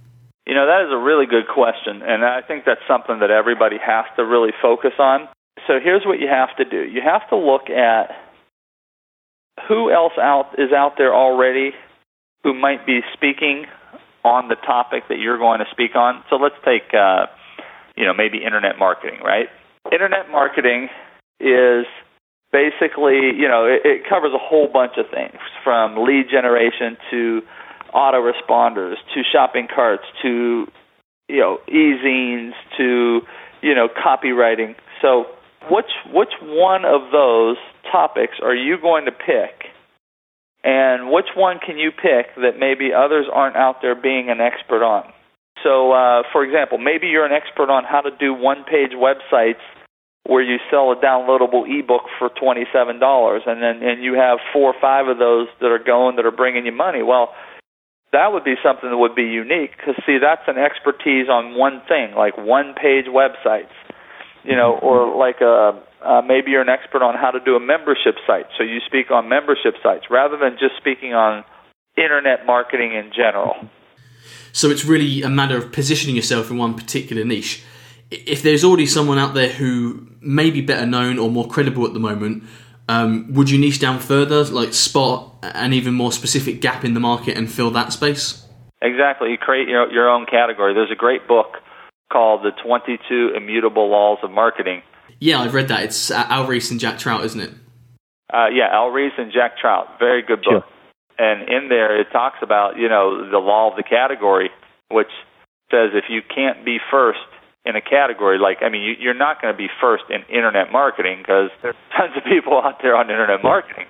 You 0.47 0.55
know, 0.55 0.67
that 0.67 0.87
is 0.87 0.93
a 0.93 0.97
really 0.97 1.27
good 1.27 1.47
question, 1.47 2.01
and 2.03 2.25
I 2.25 2.41
think 2.41 2.65
that's 2.65 2.81
something 2.89 3.21
that 3.21 3.31
everybody 3.31 3.77
has 3.85 4.07
to 4.17 4.25
really 4.25 4.53
focus 4.63 4.93
on. 4.99 5.29
So 5.67 5.75
here's 5.83 6.07
what 6.07 6.21
you 6.21 6.29
have 6.29 6.57
to 6.57 6.65
do. 6.65 6.85
You 6.85 7.03
have 7.03 7.29
to 7.29 7.37
look 7.37 7.69
at 7.69 8.13
who 9.67 9.91
else 9.93 10.15
out 10.19 10.55
is 10.57 10.73
out 10.73 10.95
there 10.97 11.15
already 11.15 11.73
who 12.45 12.55
might 12.55 12.87
be 12.87 13.01
speaking 13.13 13.67
on 14.25 14.49
the 14.49 14.55
topic 14.55 15.05
that 15.09 15.19
you're 15.19 15.39
going 15.39 15.61
to 15.61 15.67
speak 15.71 15.95
on? 15.97 16.23
So 16.31 16.37
let's 16.37 16.55
take, 16.65 16.95
uh, 16.95 17.27
you 17.97 18.05
know, 18.05 18.15
maybe 18.15 18.39
internet 18.45 18.79
marketing, 18.79 19.21
right? 19.25 19.49
Internet 19.93 20.31
marketing 20.31 20.89
is 21.41 21.87
basically, 22.53 23.33
you 23.37 23.49
know, 23.49 23.65
it, 23.65 23.85
it 23.85 24.03
covers 24.09 24.33
a 24.35 24.39
whole 24.39 24.69
bunch 24.73 24.93
of 24.97 25.07
things 25.11 25.39
from 25.65 26.05
lead 26.05 26.27
generation 26.31 26.97
to 27.11 27.43
autoresponders 27.95 28.97
to 29.15 29.23
shopping 29.33 29.67
carts 29.73 30.05
to, 30.23 30.67
you 31.29 31.41
know, 31.41 31.59
e-zines 31.69 32.53
to, 32.77 33.21
you 33.63 33.75
know, 33.75 33.89
copywriting. 33.89 34.75
So 35.03 35.27
which 35.71 35.91
which 36.13 36.33
one 36.43 36.85
of 36.85 37.13
those 37.13 37.57
topics 37.91 38.35
are 38.43 38.55
you 38.55 38.77
going 38.81 39.05
to 39.07 39.13
pick? 39.13 39.73
And 40.65 41.11
which 41.11 41.29
one 41.37 41.61
can 41.65 41.79
you 41.79 41.91
pick 41.93 42.35
that 42.37 42.59
maybe 42.59 42.91
others 42.93 43.27
aren't 43.33 43.57
out 43.57 43.77
there 43.81 43.95
being 43.95 44.29
an 44.29 44.41
expert 44.41 44.83
on? 44.83 45.13
So, 45.63 45.93
uh, 45.93 46.23
for 46.33 46.45
example, 46.45 46.79
maybe 46.79 47.07
you're 47.09 47.27
an 47.27 47.33
expert 47.33 47.71
on 47.71 47.85
how 47.85 48.01
to 48.01 48.11
do 48.19 48.35
one-page 48.35 48.93
websites 48.93 49.63
where 50.25 50.43
you 50.43 50.59
sell 50.71 50.93
a 50.93 50.97
downloadable 50.97 51.65
ebook 51.69 52.03
for 52.19 52.29
twenty-seven 52.29 52.99
dollars, 52.99 53.43
and 53.47 53.63
then 53.63 53.83
and 53.83 54.03
you 54.03 54.15
have 54.15 54.39
four 54.53 54.73
or 54.73 54.81
five 54.81 55.09
of 55.09 55.19
those 55.19 55.49
that 55.61 55.71
are 55.71 55.83
going 55.83 56.17
that 56.17 56.27
are 56.27 56.33
bringing 56.33 56.67
you 56.67 56.73
money. 56.73 57.03
Well, 57.03 57.35
that 58.13 58.33
would 58.33 58.45
be 58.45 58.55
something 58.63 58.89
that 58.89 58.99
would 58.99 59.15
be 59.15 59.29
unique 59.29 59.77
because 59.77 59.95
see, 60.07 60.19
that's 60.19 60.47
an 60.47 60.59
expertise 60.59 61.29
on 61.29 61.55
one 61.55 61.83
thing, 61.89 62.15
like 62.15 62.37
one-page 62.39 63.07
websites 63.07 63.75
you 64.45 64.57
know, 64.57 64.79
or 64.81 65.17
like 65.17 65.41
a, 65.41 65.81
uh, 66.03 66.23
maybe 66.23 66.51
you're 66.51 66.63
an 66.63 66.69
expert 66.69 67.03
on 67.03 67.15
how 67.15 67.31
to 67.31 67.41
do 67.41 67.55
a 67.55 67.61
membership 67.61 68.15
site, 68.27 68.47
so 68.57 68.65
you 68.65 68.79
speak 68.87 69.11
on 69.11 69.29
membership 69.29 69.75
sites 69.83 70.07
rather 70.11 70.37
than 70.37 70.53
just 70.59 70.77
speaking 70.79 71.13
on 71.13 71.45
internet 71.97 72.47
marketing 72.47 72.95
in 72.95 73.11
general. 73.15 73.55
So 74.53 74.71
it's 74.71 74.85
really 74.85 75.23
a 75.23 75.29
matter 75.29 75.57
of 75.57 75.73
positioning 75.73 76.17
yourself 76.17 76.51
in 76.51 76.57
one 76.57 76.75
particular 76.75 77.25
niche. 77.25 77.63
If 78.11 78.43
there's 78.43 78.65
already 78.65 78.87
someone 78.87 79.19
out 79.19 79.35
there 79.35 79.49
who 79.49 80.09
may 80.21 80.51
be 80.51 80.61
better 80.61 80.87
known 80.87 81.19
or 81.19 81.31
more 81.31 81.47
credible 81.47 81.87
at 81.87 81.93
the 81.93 82.01
moment, 82.01 82.45
um, 82.89 83.33
would 83.35 83.51
you 83.51 83.59
niche 83.59 83.81
down 83.81 83.99
further, 83.99 84.45
like 84.45 84.73
spot 84.73 85.35
an 85.43 85.73
even 85.73 85.95
more 85.95 86.11
specific 86.11 86.61
gap 86.61 86.85
in 86.85 86.95
the 86.95 87.01
market 87.01 87.37
and 87.37 87.51
fill 87.51 87.71
that 87.73 87.93
space? 87.93 88.45
Exactly. 88.81 89.31
You 89.31 89.39
create 89.39 89.69
your, 89.69 89.93
your 89.93 90.09
own 90.09 90.25
category. 90.25 90.73
There's 90.73 90.91
a 90.91 90.97
great 90.97 91.29
book 91.29 91.59
called 92.11 92.43
The 92.43 92.53
22 92.63 93.33
Immutable 93.37 93.91
Laws 93.91 94.19
of 94.23 94.31
Marketing. 94.31 94.83
Yeah, 95.21 95.41
I've 95.41 95.55
read 95.55 95.69
that. 95.69 95.83
It's 95.83 96.11
uh, 96.11 96.25
Al 96.29 96.47
Ries 96.47 96.71
and 96.71 96.81
Jack 96.81 96.99
Trout, 96.99 97.25
isn't 97.25 97.41
it? 97.41 97.51
Uh, 98.33 98.49
yeah, 98.53 98.69
Al 98.71 98.89
Ries 98.91 99.13
and 99.19 99.33
Jack 99.33 99.59
Trout. 99.59 99.87
Very 99.99 100.23
good 100.23 100.43
book. 100.43 100.65
Sure. 100.65 100.65
And 101.19 101.49
in 101.49 101.69
there, 101.69 102.01
it 102.01 102.07
talks 102.13 102.39
about, 102.43 102.79
you 102.79 102.89
know, 102.89 103.29
the 103.29 103.39
law 103.39 103.71
of 103.71 103.77
the 103.77 103.83
category, 103.83 104.51
which 104.91 105.11
says 105.71 105.91
if 105.93 106.05
you 106.09 106.23
can't 106.23 106.65
be 106.65 106.79
first 106.91 107.19
in 107.69 107.77
a 107.77 107.83
category, 107.83 108.39
like, 108.39 108.59
I 108.63 108.71
mean, 108.71 108.81
you, 108.81 108.95
you're 108.99 109.15
not 109.15 109.43
going 109.43 109.53
to 109.53 109.59
be 109.59 109.69
first 109.79 110.05
in 110.09 110.25
internet 110.35 110.73
marketing 110.73 111.19
because 111.21 111.51
there's 111.61 111.77
tons 111.97 112.17
of 112.17 112.25
people 112.25 112.57
out 112.65 112.81
there 112.81 112.97
on 112.97 113.11
internet 113.11 113.43
marketing. 113.43 113.85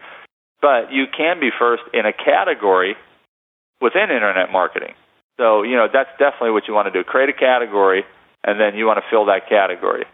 But 0.60 0.92
you 0.92 1.04
can 1.16 1.38
be 1.38 1.50
first 1.56 1.84
in 1.94 2.04
a 2.04 2.12
category 2.12 2.96
within 3.80 4.10
internet 4.10 4.50
marketing. 4.50 4.94
So, 5.36 5.62
you 5.62 5.76
know, 5.76 5.86
that's 5.90 6.10
definitely 6.18 6.50
what 6.50 6.66
you 6.66 6.74
want 6.74 6.92
to 6.92 6.92
do. 6.92 7.04
Create 7.04 7.28
a 7.28 7.38
category, 7.38 8.02
and 8.42 8.58
then 8.58 8.74
you 8.74 8.86
want 8.86 8.98
to 8.98 9.04
fill 9.08 9.26
that 9.26 9.48
category. 9.48 10.04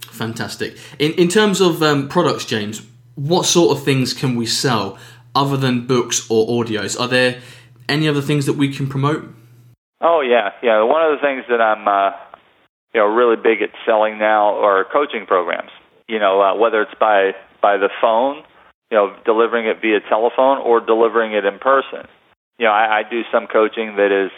Fantastic. 0.00 0.78
In, 0.98 1.12
in 1.12 1.28
terms 1.28 1.60
of 1.60 1.82
um, 1.82 2.08
products, 2.08 2.46
James, 2.46 2.80
what 3.14 3.44
sort 3.44 3.76
of 3.76 3.84
things 3.84 4.14
can 4.14 4.36
we 4.36 4.46
sell 4.46 4.98
other 5.34 5.58
than 5.58 5.86
books 5.86 6.26
or 6.30 6.46
audios? 6.48 6.98
Are 6.98 7.08
there 7.08 7.42
any 7.90 8.08
other 8.08 8.22
things 8.22 8.46
that 8.46 8.54
we 8.54 8.74
can 8.74 8.86
promote? 8.88 9.28
Oh, 10.00 10.22
yeah. 10.22 10.52
Yeah. 10.62 10.82
One 10.84 11.02
of 11.02 11.18
the 11.18 11.22
things 11.22 11.44
that 11.50 11.60
I'm, 11.60 11.86
uh, 11.86 12.16
you 12.94 13.00
know, 13.00 13.06
really 13.06 13.36
big 13.36 13.62
at 13.62 13.70
selling 13.86 14.18
now 14.18 14.62
are 14.62 14.84
coaching 14.84 15.26
programs. 15.26 15.70
You 16.08 16.18
know, 16.18 16.40
uh, 16.40 16.56
whether 16.56 16.82
it's 16.82 16.98
by, 16.98 17.32
by 17.60 17.76
the 17.76 17.90
phone, 18.00 18.42
you 18.90 18.96
know, 18.96 19.14
delivering 19.24 19.66
it 19.66 19.80
via 19.82 20.00
telephone 20.08 20.58
or 20.58 20.80
delivering 20.80 21.32
it 21.32 21.44
in 21.44 21.58
person 21.58 22.08
you 22.58 22.66
know, 22.66 22.72
I, 22.72 22.98
I 22.98 23.02
do 23.08 23.22
some 23.32 23.46
coaching 23.46 23.96
that 23.96 24.10
is 24.10 24.30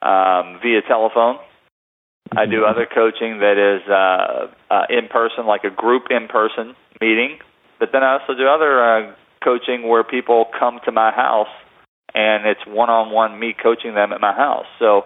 um, 0.00 0.60
via 0.62 0.80
telephone. 0.82 1.38
I 2.36 2.46
do 2.46 2.64
other 2.64 2.86
coaching 2.86 3.40
that 3.40 3.56
is 3.58 3.88
uh, 3.88 4.48
uh, 4.72 4.86
in 4.90 5.08
person, 5.08 5.46
like 5.46 5.64
a 5.64 5.70
group 5.70 6.04
in 6.10 6.28
person 6.28 6.74
meeting. 7.00 7.38
But 7.80 7.90
then 7.92 8.02
I 8.02 8.18
also 8.18 8.34
do 8.34 8.46
other 8.46 8.82
uh, 8.82 9.14
coaching 9.42 9.88
where 9.88 10.04
people 10.04 10.46
come 10.58 10.78
to 10.84 10.92
my 10.92 11.10
house 11.10 11.48
and 12.14 12.46
it's 12.46 12.60
one 12.66 12.90
on 12.90 13.12
one 13.12 13.38
me 13.38 13.54
coaching 13.60 13.94
them 13.94 14.12
at 14.12 14.20
my 14.20 14.34
house. 14.34 14.66
So, 14.78 15.04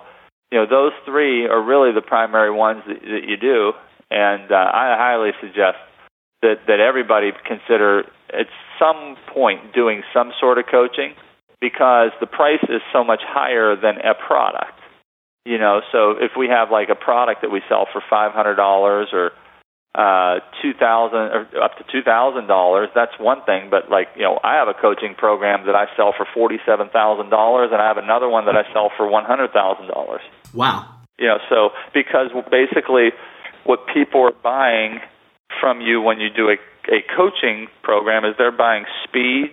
you 0.52 0.58
know, 0.58 0.66
those 0.68 0.92
three 1.06 1.46
are 1.46 1.62
really 1.62 1.92
the 1.92 2.02
primary 2.02 2.50
ones 2.52 2.82
that, 2.86 3.00
that 3.00 3.24
you 3.26 3.38
do. 3.38 3.72
And 4.10 4.52
uh, 4.52 4.54
I 4.54 4.94
highly 5.00 5.30
suggest 5.40 5.78
that, 6.42 6.68
that 6.68 6.78
everybody 6.78 7.32
consider 7.48 8.04
at 8.28 8.46
some 8.78 9.16
point 9.32 9.72
doing 9.72 10.02
some 10.12 10.30
sort 10.38 10.58
of 10.58 10.66
coaching 10.70 11.14
because 11.58 12.10
the 12.20 12.26
price 12.26 12.62
is 12.64 12.82
so 12.92 13.02
much 13.02 13.22
higher 13.24 13.74
than 13.76 13.96
a 14.04 14.12
product. 14.14 14.76
You 15.46 15.56
know, 15.56 15.80
so 15.90 16.12
if 16.20 16.32
we 16.36 16.48
have 16.48 16.70
like 16.70 16.90
a 16.90 16.94
product 16.94 17.40
that 17.40 17.50
we 17.50 17.62
sell 17.68 17.88
for 17.90 18.02
five 18.10 18.32
hundred 18.32 18.56
dollars 18.56 19.08
or 19.12 19.32
uh 19.94 20.40
two 20.62 20.72
thousand 20.72 21.36
or 21.36 21.46
up 21.62 21.76
to 21.76 21.84
two 21.92 22.02
thousand 22.02 22.46
dollars, 22.46 22.88
that's 22.94 23.12
one 23.20 23.44
thing. 23.44 23.68
But 23.70 23.90
like, 23.90 24.08
you 24.16 24.22
know, 24.22 24.40
I 24.42 24.54
have 24.56 24.68
a 24.68 24.74
coaching 24.74 25.14
program 25.14 25.66
that 25.66 25.74
I 25.74 25.86
sell 25.96 26.14
for 26.16 26.26
forty 26.32 26.58
seven 26.64 26.88
thousand 26.88 27.30
dollars 27.30 27.70
and 27.72 27.80
I 27.82 27.88
have 27.88 27.98
another 27.98 28.28
one 28.28 28.46
that 28.46 28.56
I 28.56 28.64
sell 28.72 28.90
for 28.96 29.06
one 29.08 29.24
hundred 29.24 29.52
thousand 29.52 29.88
dollars. 29.88 30.22
Wow. 30.54 30.88
You 31.18 31.28
know, 31.28 31.38
so 31.50 31.70
because 31.92 32.30
basically 32.50 33.12
what 33.64 33.80
people 33.92 34.22
are 34.22 34.32
buying 34.42 35.00
from 35.60 35.80
you 35.80 36.00
when 36.00 36.20
you 36.20 36.28
do 36.30 36.48
a, 36.48 36.56
a 36.88 37.04
coaching 37.14 37.68
program 37.82 38.24
is 38.24 38.34
they're 38.38 38.50
buying 38.50 38.84
speed, 39.04 39.52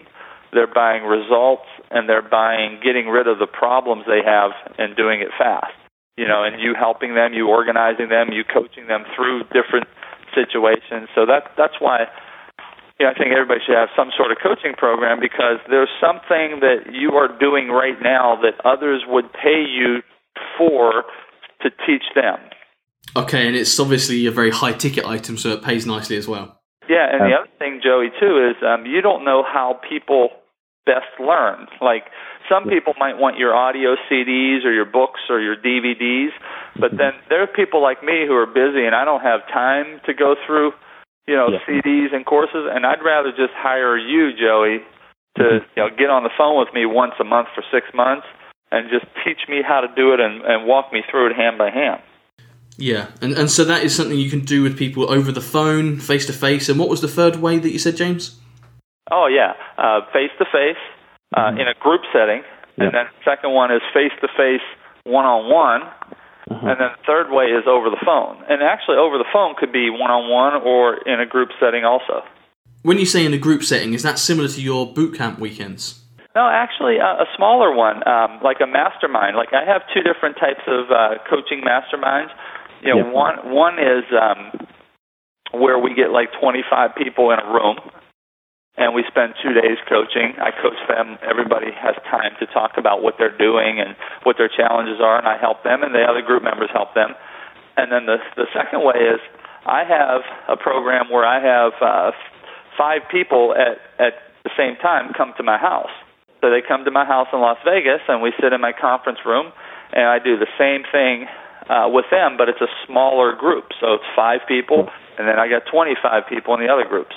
they're 0.53 0.71
buying 0.73 1.03
results, 1.03 1.67
and 1.91 2.07
they're 2.07 2.23
buying 2.23 2.79
getting 2.83 3.07
rid 3.07 3.27
of 3.27 3.39
the 3.39 3.47
problems 3.47 4.05
they 4.07 4.23
have 4.25 4.51
and 4.77 4.95
doing 4.95 5.21
it 5.21 5.29
fast. 5.37 5.73
You 6.17 6.27
know, 6.27 6.43
and 6.43 6.61
you 6.61 6.75
helping 6.77 7.15
them, 7.15 7.33
you 7.33 7.47
organizing 7.47 8.09
them, 8.09 8.31
you 8.31 8.43
coaching 8.43 8.87
them 8.87 9.03
through 9.15 9.43
different 9.55 9.87
situations. 10.33 11.09
So 11.15 11.25
that 11.25 11.51
that's 11.57 11.75
why 11.79 12.05
you 12.99 13.05
know, 13.05 13.11
I 13.11 13.17
think 13.17 13.31
everybody 13.31 13.61
should 13.65 13.75
have 13.75 13.89
some 13.95 14.11
sort 14.15 14.31
of 14.31 14.37
coaching 14.43 14.75
program 14.75 15.19
because 15.19 15.63
there's 15.69 15.89
something 16.01 16.59
that 16.59 16.91
you 16.91 17.15
are 17.15 17.31
doing 17.39 17.69
right 17.69 17.95
now 18.01 18.37
that 18.43 18.59
others 18.65 19.03
would 19.07 19.31
pay 19.31 19.63
you 19.63 20.03
for 20.57 21.03
to 21.61 21.69
teach 21.87 22.03
them. 22.13 22.37
Okay, 23.15 23.47
and 23.47 23.55
it's 23.55 23.79
obviously 23.79 24.25
a 24.25 24.31
very 24.31 24.51
high 24.51 24.73
ticket 24.73 25.05
item, 25.05 25.37
so 25.37 25.49
it 25.51 25.63
pays 25.63 25.85
nicely 25.85 26.17
as 26.17 26.27
well. 26.27 26.59
Yeah, 26.89 27.07
and 27.09 27.21
the 27.21 27.35
other 27.37 27.49
thing, 27.57 27.81
Joey, 27.83 28.09
too, 28.19 28.51
is 28.51 28.57
um, 28.65 28.85
you 28.85 29.01
don't 29.01 29.23
know 29.23 29.43
how 29.43 29.79
people 29.87 30.29
best 30.85 31.07
learn. 31.19 31.67
Like 31.81 32.09
some 32.49 32.67
people 32.67 32.93
might 32.97 33.17
want 33.17 33.37
your 33.37 33.55
audio 33.55 33.95
CDs 34.09 34.65
or 34.65 34.73
your 34.73 34.85
books 34.85 35.21
or 35.29 35.39
your 35.39 35.55
DVDs, 35.55 36.33
but 36.75 36.89
mm-hmm. 36.89 36.97
then 36.97 37.13
there 37.29 37.41
are 37.43 37.47
people 37.47 37.81
like 37.81 38.03
me 38.03 38.25
who 38.27 38.33
are 38.33 38.47
busy 38.47 38.83
and 38.85 38.95
I 38.95 39.05
don't 39.05 39.21
have 39.21 39.41
time 39.53 40.01
to 40.07 40.13
go 40.13 40.35
through, 40.45 40.73
you 41.27 41.35
know, 41.35 41.49
Yeah. 41.49 41.59
CDs 41.69 42.13
and 42.13 42.25
courses 42.25 42.65
and 42.67 42.85
I'd 42.85 43.03
rather 43.05 43.29
just 43.29 43.53
hire 43.53 43.97
you, 43.97 44.33
Joey, 44.33 44.81
to, 45.37 45.43
mm-hmm. 45.43 45.65
you 45.77 45.83
know, 45.83 45.89
get 45.95 46.09
on 46.09 46.23
the 46.23 46.33
phone 46.35 46.59
with 46.59 46.73
me 46.73 46.85
once 46.85 47.13
a 47.19 47.23
month 47.23 47.47
for 47.53 47.63
6 47.71 47.87
months 47.93 48.25
and 48.71 48.89
just 48.89 49.05
teach 49.23 49.47
me 49.47 49.61
how 49.65 49.81
to 49.81 49.87
do 49.95 50.13
it 50.13 50.19
and, 50.19 50.41
and 50.41 50.65
walk 50.67 50.91
me 50.91 51.01
through 51.09 51.29
it 51.29 51.35
hand 51.35 51.57
by 51.57 51.69
hand. 51.69 52.01
Yeah, 52.77 53.11
and 53.21 53.33
and 53.33 53.51
so 53.51 53.65
that 53.65 53.83
is 53.83 53.93
something 53.93 54.17
you 54.17 54.29
can 54.29 54.45
do 54.45 54.63
with 54.63 54.77
people 54.77 55.11
over 55.11 55.33
the 55.33 55.41
phone, 55.41 55.99
face 55.99 56.25
to 56.27 56.33
face. 56.33 56.69
And 56.69 56.79
what 56.79 56.87
was 56.87 57.01
the 57.01 57.09
third 57.09 57.35
way 57.35 57.59
that 57.59 57.71
you 57.71 57.77
said, 57.77 57.97
James? 57.97 58.39
Oh 59.11 59.27
yeah, 59.27 59.51
uh, 59.77 59.99
face 60.13 60.31
to 60.37 60.45
face 60.45 60.79
in 61.37 61.67
a 61.67 61.73
group 61.79 62.01
setting, 62.13 62.43
Yeah. 62.77 62.85
and 62.85 62.93
then 62.93 63.05
second 63.25 63.51
one 63.51 63.71
is 63.71 63.81
face 63.93 64.11
to 64.21 64.27
face 64.37 64.61
one 65.03 65.25
on 65.25 65.49
one, 65.51 65.81
and 66.49 66.79
then 66.79 66.89
third 67.05 67.29
way 67.31 67.45
is 67.45 67.65
over 67.67 67.89
the 67.89 68.01
phone. 68.05 68.37
And 68.49 68.63
actually, 68.63 68.97
over 68.97 69.17
the 69.17 69.25
phone 69.31 69.55
could 69.55 69.71
be 69.71 69.89
one 69.89 70.09
on 70.11 70.29
one 70.29 70.61
or 70.63 70.97
in 71.05 71.19
a 71.19 71.25
group 71.25 71.49
setting 71.59 71.85
also. 71.85 72.23
When 72.81 72.97
you 72.97 73.05
say 73.05 73.25
in 73.25 73.33
a 73.33 73.37
group 73.37 73.63
setting, 73.63 73.93
is 73.93 74.03
that 74.03 74.17
similar 74.19 74.47
to 74.47 74.61
your 74.61 74.91
boot 74.91 75.15
camp 75.17 75.37
weekends? 75.39 76.01
No, 76.35 76.47
actually, 76.47 76.97
a, 76.97 77.05
a 77.23 77.25
smaller 77.35 77.73
one, 77.73 78.07
um, 78.07 78.39
like 78.43 78.61
a 78.61 78.67
mastermind. 78.67 79.35
Like 79.35 79.49
I 79.53 79.65
have 79.65 79.81
two 79.93 80.01
different 80.01 80.37
types 80.37 80.61
of 80.67 80.89
uh, 80.89 81.15
coaching 81.29 81.61
masterminds. 81.61 82.29
You 82.81 82.95
know, 82.95 83.05
Yeah. 83.07 83.11
one 83.11 83.51
one 83.51 83.77
is 83.79 84.05
um, 84.15 84.67
where 85.51 85.77
we 85.77 85.93
get 85.93 86.11
like 86.11 86.29
25 86.39 86.95
people 86.95 87.31
in 87.31 87.39
a 87.39 87.45
room, 87.51 87.77
and 88.79 88.95
we 88.95 89.03
spend 89.11 89.35
two 89.43 89.51
days 89.51 89.75
coaching. 89.91 90.39
I 90.39 90.55
coach 90.55 90.79
them. 90.87 91.19
Everybody 91.21 91.67
has 91.75 91.99
time 92.07 92.31
to 92.39 92.47
talk 92.47 92.79
about 92.79 93.03
what 93.03 93.19
they're 93.19 93.35
doing 93.35 93.83
and 93.83 93.93
what 94.23 94.39
their 94.39 94.47
challenges 94.47 95.03
are, 95.03 95.19
and 95.19 95.27
I 95.27 95.37
help 95.37 95.63
them, 95.67 95.83
and 95.83 95.93
the 95.93 96.07
other 96.07 96.23
group 96.23 96.41
members 96.41 96.71
help 96.71 96.95
them. 96.95 97.11
And 97.75 97.91
then 97.91 98.07
the 98.07 98.17
the 98.39 98.47
second 98.55 98.87
way 98.87 98.95
is 98.95 99.19
I 99.67 99.83
have 99.83 100.23
a 100.47 100.55
program 100.55 101.11
where 101.11 101.27
I 101.27 101.43
have 101.43 101.73
uh, 101.83 102.11
five 102.79 103.03
people 103.11 103.53
at 103.53 103.83
at 103.99 104.13
the 104.47 104.51
same 104.55 104.79
time 104.79 105.11
come 105.11 105.33
to 105.35 105.43
my 105.43 105.59
house. 105.59 105.91
So 106.39 106.49
they 106.49 106.63
come 106.65 106.85
to 106.85 106.91
my 106.91 107.03
house 107.03 107.27
in 107.33 107.39
Las 107.43 107.59
Vegas, 107.67 107.99
and 108.07 108.21
we 108.23 108.31
sit 108.39 108.53
in 108.53 108.61
my 108.61 108.71
conference 108.71 109.19
room, 109.25 109.51
and 109.91 110.07
I 110.07 110.19
do 110.23 110.39
the 110.39 110.47
same 110.57 110.87
thing 110.87 111.27
uh, 111.67 111.91
with 111.91 112.05
them, 112.11 112.37
but 112.37 112.47
it's 112.47 112.61
a 112.61 112.71
smaller 112.87 113.35
group. 113.35 113.75
So 113.81 113.99
it's 113.99 114.07
five 114.15 114.39
people, 114.47 114.87
and 115.19 115.27
then 115.27 115.37
I 115.37 115.49
got 115.49 115.67
25 115.69 116.23
people 116.31 116.55
in 116.55 116.61
the 116.63 116.71
other 116.71 116.87
groups. 116.87 117.15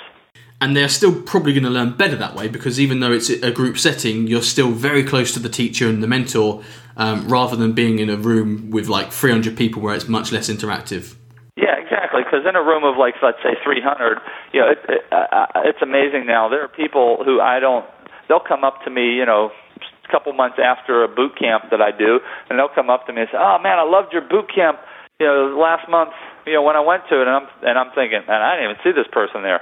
And 0.61 0.77
they're 0.77 0.89
still 0.89 1.21
probably 1.21 1.53
going 1.53 1.65
to 1.65 1.69
learn 1.69 1.97
better 1.97 2.15
that 2.15 2.35
way 2.35 2.47
because 2.47 2.79
even 2.79 3.01
though 3.01 3.11
it's 3.11 3.29
a 3.29 3.51
group 3.51 3.77
setting, 3.77 4.27
you're 4.27 4.41
still 4.41 4.71
very 4.71 5.03
close 5.03 5.33
to 5.33 5.39
the 5.39 5.49
teacher 5.49 5.89
and 5.89 6.01
the 6.01 6.07
mentor, 6.07 6.63
um, 6.95 7.27
rather 7.27 7.55
than 7.55 7.73
being 7.73 7.99
in 7.99 8.09
a 8.09 8.15
room 8.15 8.69
with 8.71 8.87
like 8.87 9.11
300 9.11 9.57
people 9.57 9.81
where 9.81 9.95
it's 9.95 10.07
much 10.07 10.31
less 10.31 10.49
interactive. 10.49 11.15
Yeah, 11.55 11.75
exactly. 11.77 12.23
Because 12.23 12.45
in 12.47 12.55
a 12.55 12.63
room 12.63 12.83
of 12.83 12.97
like 12.97 13.15
let's 13.21 13.37
say 13.43 13.55
300, 13.63 14.19
you 14.53 14.61
know, 14.61 14.71
it, 14.71 14.79
it, 14.87 15.01
uh, 15.11 15.45
it's 15.65 15.81
amazing 15.81 16.25
now. 16.25 16.49
There 16.49 16.63
are 16.63 16.67
people 16.67 17.23
who 17.25 17.41
I 17.41 17.59
don't. 17.59 17.85
They'll 18.27 18.39
come 18.39 18.63
up 18.63 18.83
to 18.85 18.89
me, 18.89 19.15
you 19.15 19.25
know, 19.25 19.51
a 19.77 20.11
couple 20.11 20.33
months 20.33 20.57
after 20.63 21.03
a 21.03 21.07
boot 21.07 21.37
camp 21.37 21.65
that 21.71 21.81
I 21.81 21.91
do, 21.91 22.19
and 22.49 22.57
they'll 22.57 22.73
come 22.73 22.89
up 22.89 23.05
to 23.07 23.13
me 23.13 23.21
and 23.21 23.29
say, 23.31 23.37
"Oh 23.37 23.57
man, 23.61 23.79
I 23.79 23.83
loved 23.83 24.13
your 24.13 24.21
boot 24.21 24.49
camp, 24.53 24.79
you 25.19 25.27
know, 25.27 25.57
last 25.59 25.89
month, 25.89 26.13
you 26.45 26.53
know, 26.53 26.61
when 26.61 26.75
I 26.75 26.81
went 26.81 27.03
to 27.09 27.21
it." 27.21 27.27
And 27.27 27.35
I'm 27.35 27.47
and 27.61 27.77
I'm 27.77 27.91
thinking, 27.93 28.21
man, 28.27 28.41
I 28.41 28.55
didn't 28.55 28.71
even 28.71 28.83
see 28.83 28.91
this 28.91 29.09
person 29.11 29.43
there. 29.43 29.61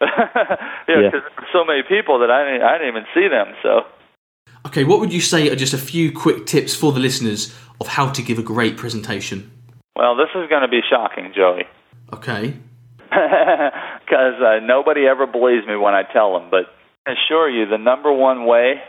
You 0.00 0.06
know, 0.96 1.00
Yeah. 1.02 1.10
because 1.10 1.22
there 1.22 1.32
were 1.38 1.46
so 1.52 1.64
many 1.64 1.82
people 1.82 2.18
that 2.20 2.30
I 2.30 2.44
didn't, 2.44 2.62
I 2.62 2.72
didn't 2.78 2.88
even 2.88 3.04
see 3.14 3.28
them. 3.28 3.54
So. 3.62 3.82
Okay, 4.66 4.84
what 4.84 5.00
would 5.00 5.12
you 5.12 5.20
say 5.20 5.48
are 5.50 5.56
just 5.56 5.74
a 5.74 5.78
few 5.78 6.12
quick 6.12 6.46
tips 6.46 6.74
for 6.74 6.92
the 6.92 7.00
listeners 7.00 7.54
of 7.80 7.88
how 7.88 8.10
to 8.10 8.22
give 8.22 8.38
a 8.38 8.42
great 8.42 8.76
presentation? 8.76 9.50
Well, 9.96 10.16
this 10.16 10.28
is 10.34 10.48
going 10.48 10.62
to 10.62 10.68
be 10.68 10.80
shocking, 10.88 11.32
Joey. 11.34 11.64
Okay. 12.12 12.56
because 13.10 14.36
uh, 14.40 14.60
nobody 14.64 15.06
ever 15.06 15.26
believes 15.26 15.66
me 15.66 15.76
when 15.76 15.94
I 15.94 16.02
tell 16.12 16.38
them. 16.38 16.48
But 16.50 16.66
I 17.06 17.12
assure 17.12 17.48
you, 17.50 17.66
the 17.66 17.78
number 17.78 18.12
one 18.12 18.46
way 18.46 18.82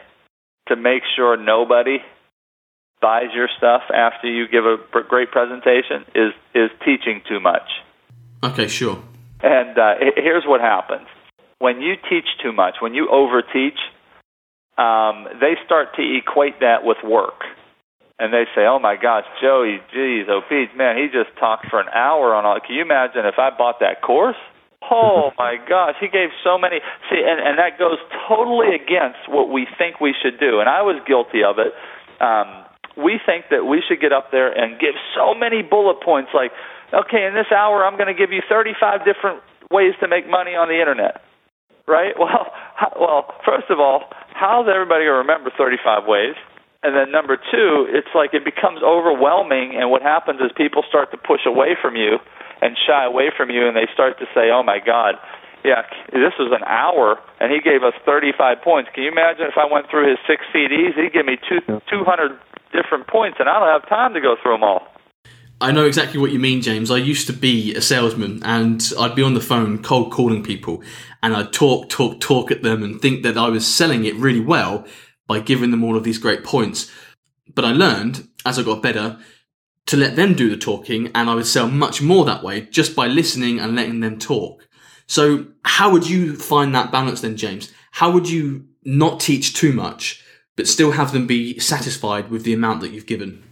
to 0.68 0.76
make 0.76 1.04
sure 1.16 1.38
nobody 1.38 1.98
buys 3.02 3.34
your 3.34 3.50
stuff 3.58 3.82
after 3.94 4.28
you 4.28 4.48
give 4.48 4.64
a 4.66 4.78
great 5.10 5.32
presentation 5.32 6.06
is 6.14 6.34
is 6.54 6.70
teaching 6.86 7.22
too 7.28 7.40
much. 7.40 7.68
Okay, 8.44 8.68
sure. 8.68 9.02
And 9.44 9.78
uh, 9.78 9.96
here's 10.16 10.44
what 10.46 10.62
happens: 10.62 11.08
when 11.60 11.82
you 11.82 11.96
teach 12.10 12.26
too 12.42 12.52
much, 12.52 12.76
when 12.80 12.94
you 12.94 13.08
overteach, 13.12 13.80
um, 14.78 15.28
they 15.40 15.56
start 15.66 15.96
to 15.96 16.04
equate 16.04 16.60
that 16.60 16.84
with 16.84 16.98
work. 17.04 17.44
And 18.20 18.32
they 18.32 18.46
say, 18.54 18.70
"Oh 18.70 18.78
my 18.78 18.98
gosh, 19.02 19.26
Joey, 19.42 19.80
geez, 19.94 20.28
oh 20.30 20.42
Pete, 20.48 20.76
man, 20.78 20.96
he 20.98 21.08
just 21.08 21.36
talked 21.40 21.68
for 21.70 21.80
an 21.80 21.90
hour 21.94 22.36
on 22.36 22.46
all. 22.46 22.60
Can 22.60 22.76
you 22.76 22.82
imagine 22.84 23.26
if 23.26 23.40
I 23.40 23.50
bought 23.50 23.80
that 23.80 24.02
course? 24.02 24.38
Oh 24.90 25.32
my 25.38 25.58
gosh, 25.58 25.96
he 26.00 26.08
gave 26.08 26.30
so 26.44 26.58
many. 26.58 26.78
See, 27.10 27.22
and 27.26 27.42
and 27.42 27.58
that 27.58 27.80
goes 27.80 27.98
totally 28.30 28.76
against 28.76 29.26
what 29.28 29.50
we 29.50 29.66
think 29.78 30.00
we 30.00 30.14
should 30.14 30.40
do. 30.40 30.60
And 30.60 30.70
I 30.70 30.84
was 30.84 31.02
guilty 31.08 31.42
of 31.44 31.58
it. 31.58 31.74
Um, 32.22 32.66
we 32.98 33.20
think 33.26 33.46
that 33.50 33.66
we 33.66 33.82
should 33.82 34.02
get 34.02 34.12
up 34.12 34.32
there 34.32 34.52
and 34.52 34.80
give 34.80 34.96
so 35.16 35.34
many 35.34 35.62
bullet 35.62 36.04
points, 36.04 36.32
like, 36.34 36.52
okay, 36.94 37.26
in 37.26 37.34
this 37.34 37.52
hour, 37.52 37.86
I'm 37.86 37.98
going 37.98 38.12
to 38.12 38.18
give 38.18 38.32
you 38.32 38.42
35 38.48 39.06
different 39.06 39.42
ways 39.72 39.94
to 40.00 40.08
make 40.08 40.30
money 40.30 40.52
on 40.52 40.68
the 40.68 40.80
internet. 40.80 41.22
Right? 41.88 42.14
Well, 42.20 42.48
well, 42.98 43.22
first 43.46 43.70
of 43.70 43.80
all, 43.80 44.10
how's 44.34 44.66
everybody 44.66 45.06
going 45.06 45.22
to 45.22 45.22
remember 45.22 45.52
35 45.54 46.08
ways? 46.10 46.34
And 46.82 46.98
then 46.98 47.12
number 47.14 47.38
two, 47.38 47.86
it's 47.94 48.10
like 48.16 48.34
it 48.34 48.44
becomes 48.44 48.82
overwhelming, 48.82 49.78
and 49.78 49.92
what 49.94 50.02
happens 50.02 50.42
is 50.42 50.50
people 50.58 50.82
start 50.90 51.12
to 51.12 51.18
push 51.18 51.46
away 51.46 51.78
from 51.78 51.96
you 51.96 52.18
and 52.62 52.74
shy 52.74 53.06
away 53.06 53.30
from 53.36 53.50
you, 53.54 53.68
and 53.70 53.78
they 53.78 53.86
start 53.94 54.18
to 54.18 54.26
say, 54.34 54.50
"Oh 54.50 54.64
my 54.64 54.80
God, 54.80 55.14
yeah, 55.64 55.86
this 56.10 56.34
was 56.42 56.50
an 56.52 56.66
hour, 56.66 57.22
and 57.40 57.52
he 57.52 57.62
gave 57.62 57.84
us 57.84 57.94
35 58.04 58.62
points. 58.62 58.90
Can 58.94 59.04
you 59.04 59.12
imagine 59.12 59.46
if 59.46 59.58
I 59.58 59.66
went 59.66 59.90
through 59.90 60.10
his 60.10 60.18
six 60.26 60.42
CDs? 60.50 60.96
He'd 60.98 61.14
give 61.14 61.26
me 61.26 61.38
two 61.38 61.62
200 61.86 62.34
different 62.74 63.06
points, 63.06 63.38
and 63.40 63.48
I 63.48 63.60
don't 63.60 63.70
have 63.70 63.88
time 63.88 64.16
to 64.16 64.22
go 64.22 64.36
through 64.42 64.54
them 64.54 64.64
all." 64.64 64.88
I 65.62 65.72
know 65.72 65.86
exactly 65.86 66.20
what 66.20 66.32
you 66.32 66.40
mean, 66.40 66.64
James. 66.64 66.90
I 66.90 66.98
used 66.98 67.28
to 67.28 67.34
be 67.34 67.76
a 67.76 67.82
salesman 67.82 68.42
and 68.44 68.92
I'd 69.00 69.14
be 69.14 69.22
on 69.22 69.36
the 69.36 69.40
phone 69.40 69.84
cold 69.84 70.12
calling 70.12 70.42
people 70.44 70.82
and 71.22 71.36
I'd 71.36 71.54
talk, 71.54 71.88
talk, 71.88 72.20
talk 72.20 72.50
at 72.50 72.64
them 72.64 72.82
and 72.82 73.00
think 73.00 73.22
that 73.22 73.38
I 73.38 73.48
was 73.50 73.68
selling 73.68 74.04
it 74.06 74.16
really 74.16 74.40
well 74.40 74.88
by 75.28 75.40
giving 75.40 75.70
them 75.70 75.84
all 75.84 75.96
of 75.96 76.04
these 76.04 76.18
great 76.18 76.44
points. 76.44 76.92
But 77.54 77.64
I 77.64 77.74
learned, 77.74 78.28
as 78.44 78.58
I 78.58 78.64
got 78.64 78.82
better, 78.82 79.20
to 79.86 79.98
let 79.98 80.16
them 80.16 80.34
do 80.34 80.50
the 80.50 80.58
talking 80.58 81.12
and 81.14 81.30
I 81.30 81.36
would 81.36 81.46
sell 81.46 81.70
much 81.70 82.02
more 82.02 82.26
that 82.26 82.44
way 82.44 82.62
just 82.62 82.96
by 82.96 83.06
listening 83.06 83.60
and 83.60 83.76
letting 83.76 84.00
them 84.00 84.18
talk. 84.18 84.68
So 85.06 85.46
how 85.64 85.92
would 85.92 86.10
you 86.10 86.36
find 86.36 86.74
that 86.74 86.92
balance 86.92 87.22
then, 87.22 87.38
James? 87.38 87.72
How 87.92 88.10
would 88.12 88.28
you 88.28 88.66
not 88.84 89.20
teach 89.20 89.54
too 89.54 89.74
much, 89.74 90.24
but 90.56 90.68
still 90.68 90.94
have 90.94 91.12
them 91.12 91.28
be 91.28 91.60
satisfied 91.60 92.32
with 92.32 92.46
the 92.46 92.54
amount 92.54 92.82
that 92.82 92.92
you've 92.92 93.06
given? 93.06 93.44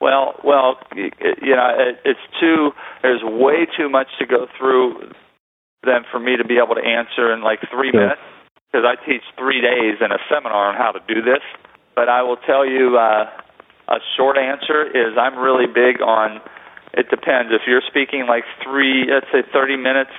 Well, 0.00 0.34
well, 0.44 0.78
you 0.94 1.54
know, 1.56 1.70
it, 1.74 1.98
it's 2.04 2.26
too. 2.40 2.70
There's 3.02 3.22
way 3.22 3.66
too 3.76 3.88
much 3.88 4.06
to 4.20 4.26
go 4.26 4.46
through 4.58 5.10
than 5.82 6.04
for 6.10 6.20
me 6.20 6.36
to 6.36 6.44
be 6.44 6.58
able 6.62 6.74
to 6.74 6.84
answer 6.84 7.32
in 7.32 7.42
like 7.42 7.60
three 7.70 7.90
Sure. 7.90 8.00
minutes 8.00 8.22
because 8.70 8.84
I 8.86 8.94
teach 9.04 9.22
three 9.38 9.60
days 9.60 9.98
in 10.00 10.12
a 10.12 10.18
seminar 10.28 10.70
on 10.70 10.76
how 10.76 10.92
to 10.92 11.00
do 11.08 11.22
this. 11.22 11.42
But 11.96 12.08
I 12.08 12.22
will 12.22 12.36
tell 12.36 12.66
you, 12.66 12.96
uh, 12.98 13.26
a 13.88 13.98
short 14.16 14.36
answer 14.36 14.86
is 14.86 15.16
I'm 15.18 15.38
really 15.38 15.66
big 15.66 16.00
on. 16.02 16.40
It 16.94 17.10
depends 17.10 17.52
if 17.52 17.62
you're 17.66 17.82
speaking 17.86 18.26
like 18.28 18.44
three, 18.62 19.08
let's 19.10 19.26
say 19.32 19.42
30 19.52 19.76
minutes, 19.76 20.10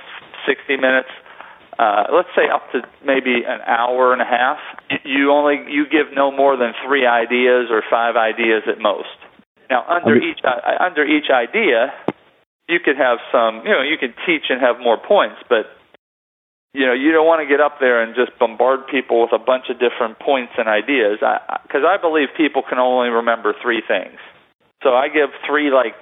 60 0.46 0.76
minutes. 0.76 1.08
Uh, 1.78 2.04
let's 2.12 2.28
say 2.36 2.50
up 2.52 2.70
to 2.72 2.82
maybe 3.06 3.42
an 3.46 3.60
hour 3.66 4.12
and 4.12 4.20
a 4.20 4.28
half. 4.28 4.58
You 5.04 5.32
only 5.32 5.64
you 5.72 5.86
give 5.88 6.12
no 6.14 6.30
more 6.30 6.56
than 6.56 6.74
three 6.84 7.06
ideas 7.06 7.70
or 7.70 7.82
five 7.88 8.16
ideas 8.16 8.64
at 8.68 8.78
most. 8.80 9.08
Now, 9.70 9.84
under 9.88 10.16
Okay. 10.16 10.26
each 10.26 10.40
uh, 10.44 10.58
under 10.80 11.04
each 11.04 11.30
idea, 11.30 11.94
you 12.68 12.80
could 12.80 12.96
have 12.96 13.18
some. 13.30 13.62
You 13.64 13.70
know, 13.70 13.82
you 13.82 13.96
can 13.96 14.12
teach 14.26 14.50
and 14.50 14.60
have 14.60 14.80
more 14.80 14.98
points, 14.98 15.36
but 15.48 15.70
you 16.74 16.86
know, 16.86 16.92
you 16.92 17.12
don't 17.12 17.26
want 17.26 17.40
to 17.42 17.46
get 17.46 17.60
up 17.60 17.78
there 17.80 18.02
and 18.02 18.14
just 18.14 18.36
bombard 18.38 18.86
people 18.86 19.22
with 19.22 19.32
a 19.32 19.38
bunch 19.38 19.70
of 19.70 19.78
different 19.78 20.18
points 20.18 20.52
and 20.58 20.68
ideas. 20.68 21.18
Because 21.62 21.82
I, 21.86 21.94
I 21.94 21.96
believe 21.98 22.28
people 22.36 22.62
can 22.62 22.78
only 22.78 23.10
remember 23.10 23.54
three 23.62 23.82
things. 23.86 24.18
So 24.82 24.94
I 24.94 25.08
give 25.08 25.30
three 25.46 25.70
like 25.70 25.94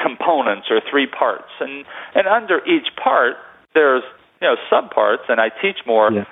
components 0.00 0.68
or 0.70 0.80
three 0.90 1.06
parts, 1.06 1.52
and 1.60 1.84
and 2.14 2.26
under 2.26 2.64
each 2.66 2.88
part 3.02 3.36
there's 3.74 4.02
you 4.40 4.48
know 4.48 4.56
subparts, 4.70 5.28
and 5.28 5.40
I 5.40 5.48
teach 5.48 5.78
more. 5.86 6.12
Yeah. 6.12 6.24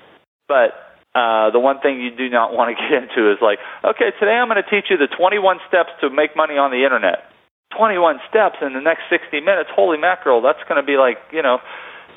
But 0.48 0.89
uh, 1.14 1.50
the 1.50 1.58
one 1.58 1.80
thing 1.80 2.00
you 2.00 2.14
do 2.14 2.28
not 2.28 2.52
want 2.54 2.70
to 2.70 2.74
get 2.82 3.02
into 3.02 3.30
is 3.32 3.38
like, 3.42 3.58
okay, 3.84 4.10
today 4.18 4.36
I'm 4.38 4.48
going 4.48 4.62
to 4.62 4.70
teach 4.70 4.90
you 4.90 4.96
the 4.96 5.08
21 5.08 5.58
steps 5.68 5.90
to 6.00 6.10
make 6.10 6.36
money 6.36 6.54
on 6.58 6.70
the 6.70 6.84
internet. 6.84 7.30
21 7.76 8.18
steps 8.28 8.56
in 8.62 8.74
the 8.74 8.80
next 8.80 9.02
60 9.10 9.40
minutes. 9.40 9.70
Holy 9.74 9.98
mackerel, 9.98 10.42
that's 10.42 10.62
going 10.68 10.80
to 10.80 10.86
be 10.86 10.96
like, 10.98 11.18
you 11.32 11.42
know, 11.42 11.58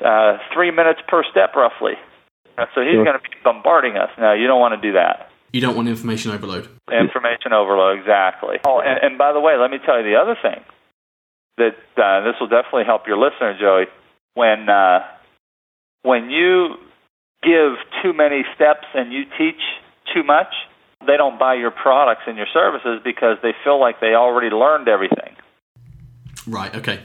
uh, 0.04 0.38
three 0.52 0.70
minutes 0.70 1.00
per 1.06 1.22
step 1.30 1.54
roughly. 1.54 1.94
So 2.74 2.82
he's 2.82 2.94
Sure. 2.94 3.04
going 3.04 3.18
to 3.18 3.22
be 3.22 3.34
bombarding 3.42 3.96
us. 3.96 4.10
Now, 4.18 4.32
you 4.32 4.46
don't 4.46 4.60
want 4.60 4.74
to 4.80 4.82
do 4.82 4.94
that. 4.94 5.30
You 5.52 5.60
don't 5.60 5.76
want 5.76 5.86
information 5.88 6.32
overload. 6.32 6.68
Information 6.90 7.52
overload, 7.52 7.98
exactly. 7.98 8.58
Oh, 8.66 8.80
and, 8.80 8.98
and 9.02 9.18
by 9.18 9.32
the 9.32 9.40
way, 9.40 9.54
let 9.56 9.70
me 9.70 9.78
tell 9.84 9.98
you 9.98 10.02
the 10.02 10.18
other 10.18 10.34
thing 10.40 10.62
that 11.58 11.78
uh, 11.96 12.24
this 12.26 12.34
will 12.40 12.48
definitely 12.48 12.84
help 12.84 13.06
your 13.06 13.18
listener, 13.18 13.56
Joey. 13.58 13.86
When 14.34 14.68
uh, 14.68 15.06
when 16.02 16.30
you 16.30 16.74
give 17.44 17.76
too 18.02 18.12
many 18.12 18.42
steps 18.54 18.86
and 18.94 19.12
you 19.12 19.24
teach 19.36 19.60
too 20.12 20.22
much, 20.22 20.52
they 21.06 21.16
don't 21.16 21.38
buy 21.38 21.54
your 21.54 21.70
products 21.70 22.22
and 22.26 22.36
your 22.36 22.46
services 22.52 23.00
because 23.04 23.36
they 23.42 23.52
feel 23.62 23.78
like 23.78 24.00
they 24.00 24.14
already 24.14 24.48
learned 24.48 24.88
everything. 24.88 25.36
Right. 26.46 26.74
Okay. 26.74 27.00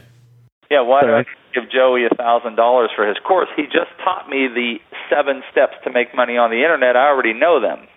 Yeah, 0.72 0.82
why 0.82 1.02
do 1.02 1.14
I 1.14 1.26
give 1.54 1.70
Joey 1.72 2.06
a 2.06 2.16
thousand 2.16 2.56
dollars 2.56 2.92
for 2.96 3.08
his 3.08 3.18
course? 3.26 3.50
He 3.56 3.64
just 3.64 3.90
taught 4.04 4.30
me 4.30 4.48
the 4.48 4.78
seven 5.10 5.42
steps 5.52 5.74
to 5.84 5.92
make 5.92 6.16
money 6.16 6.38
on 6.38 6.52
the 6.52 6.58
internet. 6.58 6.96
I 6.96 7.08
already 7.08 7.34
know 7.34 7.60
them. 7.60 7.88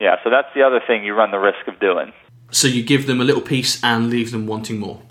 Yeah, 0.00 0.16
so 0.22 0.30
that's 0.30 0.48
the 0.54 0.62
other 0.62 0.80
thing 0.86 1.04
you 1.04 1.14
run 1.14 1.30
the 1.30 1.38
risk 1.38 1.66
of 1.66 1.78
doing. 1.80 2.12
So 2.52 2.68
you 2.68 2.82
give 2.82 3.06
them 3.06 3.20
a 3.20 3.24
little 3.24 3.42
piece 3.42 3.82
and 3.82 4.10
leave 4.10 4.30
them 4.30 4.46
wanting 4.46 4.78
more. 4.78 5.02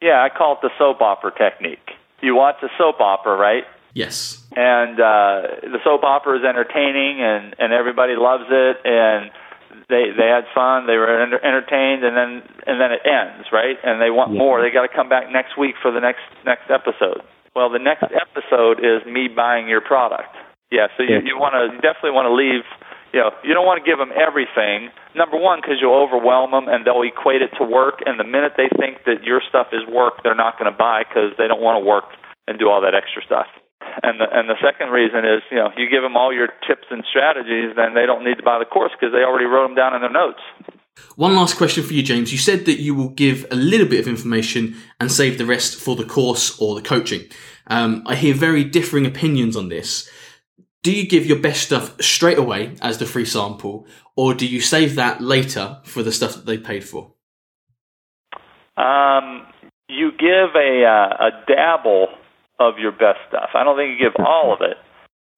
Yeah, 0.00 0.22
I 0.22 0.28
call 0.36 0.54
it 0.54 0.58
the 0.62 0.70
soap 0.78 1.00
opera 1.00 1.32
technique. 1.36 1.90
You 2.22 2.34
watch 2.34 2.56
a 2.62 2.68
soap 2.78 3.00
opera, 3.00 3.36
right? 3.36 3.64
Yes. 3.94 4.44
And 4.58 4.98
uh, 4.98 5.70
the 5.70 5.78
soap 5.86 6.02
opera 6.02 6.34
is 6.38 6.44
entertaining, 6.44 7.22
and 7.22 7.54
and 7.62 7.70
everybody 7.72 8.18
loves 8.18 8.50
it, 8.50 8.76
and 8.82 9.30
they 9.86 10.10
they 10.18 10.26
had 10.26 10.50
fun, 10.50 10.90
they 10.90 10.98
were 10.98 11.06
enter- 11.06 11.38
entertained, 11.46 12.02
and 12.02 12.16
then 12.18 12.42
and 12.66 12.80
then 12.82 12.90
it 12.90 13.06
ends, 13.06 13.46
right? 13.54 13.78
And 13.86 14.02
they 14.02 14.10
want 14.10 14.32
Yeah. 14.34 14.42
more. 14.42 14.58
They 14.60 14.70
got 14.74 14.82
to 14.82 14.90
come 14.90 15.08
back 15.08 15.30
next 15.30 15.54
week 15.56 15.76
for 15.80 15.92
the 15.94 16.00
next 16.02 16.26
next 16.44 16.66
episode. 16.74 17.22
Well, 17.54 17.70
the 17.70 17.78
next 17.78 18.10
episode 18.10 18.82
is 18.82 19.06
me 19.06 19.28
buying 19.28 19.68
your 19.68 19.80
product. 19.80 20.34
Yeah, 20.74 20.88
so 20.96 21.04
you 21.06 21.22
Yeah. 21.22 21.30
you 21.30 21.38
want 21.38 21.54
to 21.54 21.78
definitely 21.78 22.18
want 22.18 22.26
to 22.26 22.34
leave. 22.34 22.66
You 23.14 23.20
know, 23.20 23.30
you 23.46 23.54
don't 23.54 23.64
want 23.64 23.78
to 23.82 23.86
give 23.88 23.96
them 23.98 24.12
everything. 24.12 24.90
Number 25.14 25.38
one, 25.38 25.60
because 25.62 25.80
you'll 25.80 25.94
overwhelm 25.96 26.50
them 26.50 26.68
and 26.68 26.84
they'll 26.84 27.00
equate 27.02 27.40
it 27.40 27.54
to 27.56 27.64
work. 27.64 28.02
And 28.04 28.18
the 28.20 28.24
minute 28.24 28.52
they 28.58 28.68
think 28.76 29.04
that 29.06 29.24
your 29.24 29.40
stuff 29.48 29.68
is 29.72 29.86
work, 29.86 30.22
they're 30.22 30.34
not 30.34 30.58
going 30.58 30.70
to 30.70 30.76
buy 30.76 31.04
because 31.08 31.32
they 31.38 31.46
don't 31.48 31.62
want 31.62 31.80
to 31.80 31.84
work 31.86 32.04
and 32.46 32.58
do 32.58 32.68
all 32.68 32.82
that 32.82 32.94
extra 32.94 33.22
stuff. 33.24 33.46
And 34.02 34.20
the 34.20 34.26
and 34.30 34.48
the 34.48 34.56
second 34.62 34.90
reason 34.90 35.24
is, 35.24 35.42
you 35.50 35.58
know, 35.58 35.70
you 35.76 35.90
give 35.90 36.02
them 36.02 36.16
all 36.16 36.32
your 36.32 36.48
tips 36.66 36.86
and 36.90 37.04
strategies, 37.08 37.74
then 37.76 37.94
they 37.94 38.06
don't 38.06 38.24
need 38.24 38.36
to 38.36 38.42
buy 38.42 38.58
the 38.58 38.64
course 38.64 38.92
because 38.92 39.12
they 39.12 39.24
already 39.24 39.46
wrote 39.46 39.66
them 39.66 39.74
down 39.74 39.94
in 39.94 40.00
their 40.00 40.10
notes. 40.10 40.40
One 41.16 41.34
last 41.34 41.56
question 41.56 41.84
for 41.84 41.94
you, 41.94 42.02
James. 42.02 42.32
You 42.32 42.38
said 42.38 42.64
that 42.66 42.80
you 42.80 42.94
will 42.94 43.10
give 43.10 43.46
a 43.50 43.56
little 43.56 43.86
bit 43.86 44.00
of 44.00 44.08
information 44.08 44.76
and 45.00 45.10
save 45.10 45.38
the 45.38 45.46
rest 45.46 45.76
for 45.76 45.96
the 45.96 46.04
course 46.04 46.58
or 46.60 46.74
the 46.74 46.82
coaching. 46.82 47.22
Um, 47.66 48.02
I 48.06 48.14
hear 48.14 48.34
very 48.34 48.64
differing 48.64 49.06
opinions 49.06 49.56
on 49.56 49.68
this. 49.68 50.10
Do 50.82 50.92
you 50.92 51.06
give 51.06 51.26
your 51.26 51.38
best 51.38 51.62
stuff 51.62 52.00
straight 52.00 52.38
away 52.38 52.76
as 52.80 52.98
the 52.98 53.06
free 53.06 53.24
sample, 53.24 53.86
or 54.16 54.32
do 54.32 54.46
you 54.46 54.60
save 54.60 54.94
that 54.94 55.20
later 55.20 55.80
for 55.84 56.02
the 56.02 56.12
stuff 56.12 56.34
that 56.34 56.46
they 56.46 56.56
paid 56.56 56.84
for? 56.84 57.14
Um, 58.76 59.46
you 59.88 60.12
give 60.12 60.54
a 60.54 60.84
uh, 60.84 61.26
a 61.26 61.30
dabble 61.48 62.08
of 62.58 62.78
your 62.78 62.92
best 62.92 63.18
stuff. 63.28 63.50
I 63.54 63.64
don't 63.64 63.76
think 63.76 63.98
you 63.98 64.10
give 64.10 64.16
all 64.24 64.52
of 64.52 64.60
it, 64.60 64.76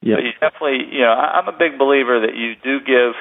Yeah. 0.02 0.16
but 0.16 0.24
you 0.24 0.32
definitely, 0.40 0.88
you 0.92 1.02
know, 1.02 1.12
I'm 1.12 1.48
a 1.48 1.56
big 1.56 1.78
believer 1.78 2.20
that 2.20 2.34
you 2.34 2.54
do 2.56 2.80
give, 2.80 3.14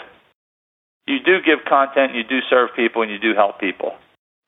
you 1.08 1.20
do 1.20 1.42
give 1.42 1.66
content, 1.68 2.16
you 2.16 2.24
do 2.24 2.40
serve 2.50 2.70
people, 2.76 3.02
and 3.02 3.12
you 3.12 3.20
do 3.20 3.34
help 3.36 3.60
people. 3.60 3.96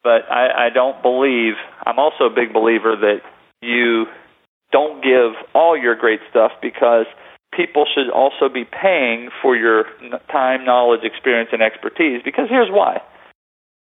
But 0.03 0.31
I, 0.31 0.67
I 0.67 0.69
don't 0.69 1.01
believe. 1.01 1.53
I'm 1.85 1.99
also 1.99 2.25
a 2.25 2.29
big 2.33 2.53
believer 2.53 2.95
that 2.95 3.21
you 3.61 4.05
don't 4.71 5.03
give 5.03 5.33
all 5.53 5.77
your 5.77 5.95
great 5.95 6.21
stuff 6.29 6.51
because 6.61 7.05
people 7.53 7.85
should 7.85 8.09
also 8.09 8.47
be 8.47 8.63
paying 8.63 9.29
for 9.41 9.55
your 9.55 9.85
time, 10.31 10.65
knowledge, 10.65 11.01
experience, 11.03 11.49
and 11.51 11.61
expertise. 11.61 12.21
Because 12.23 12.47
here's 12.49 12.71
why. 12.71 13.01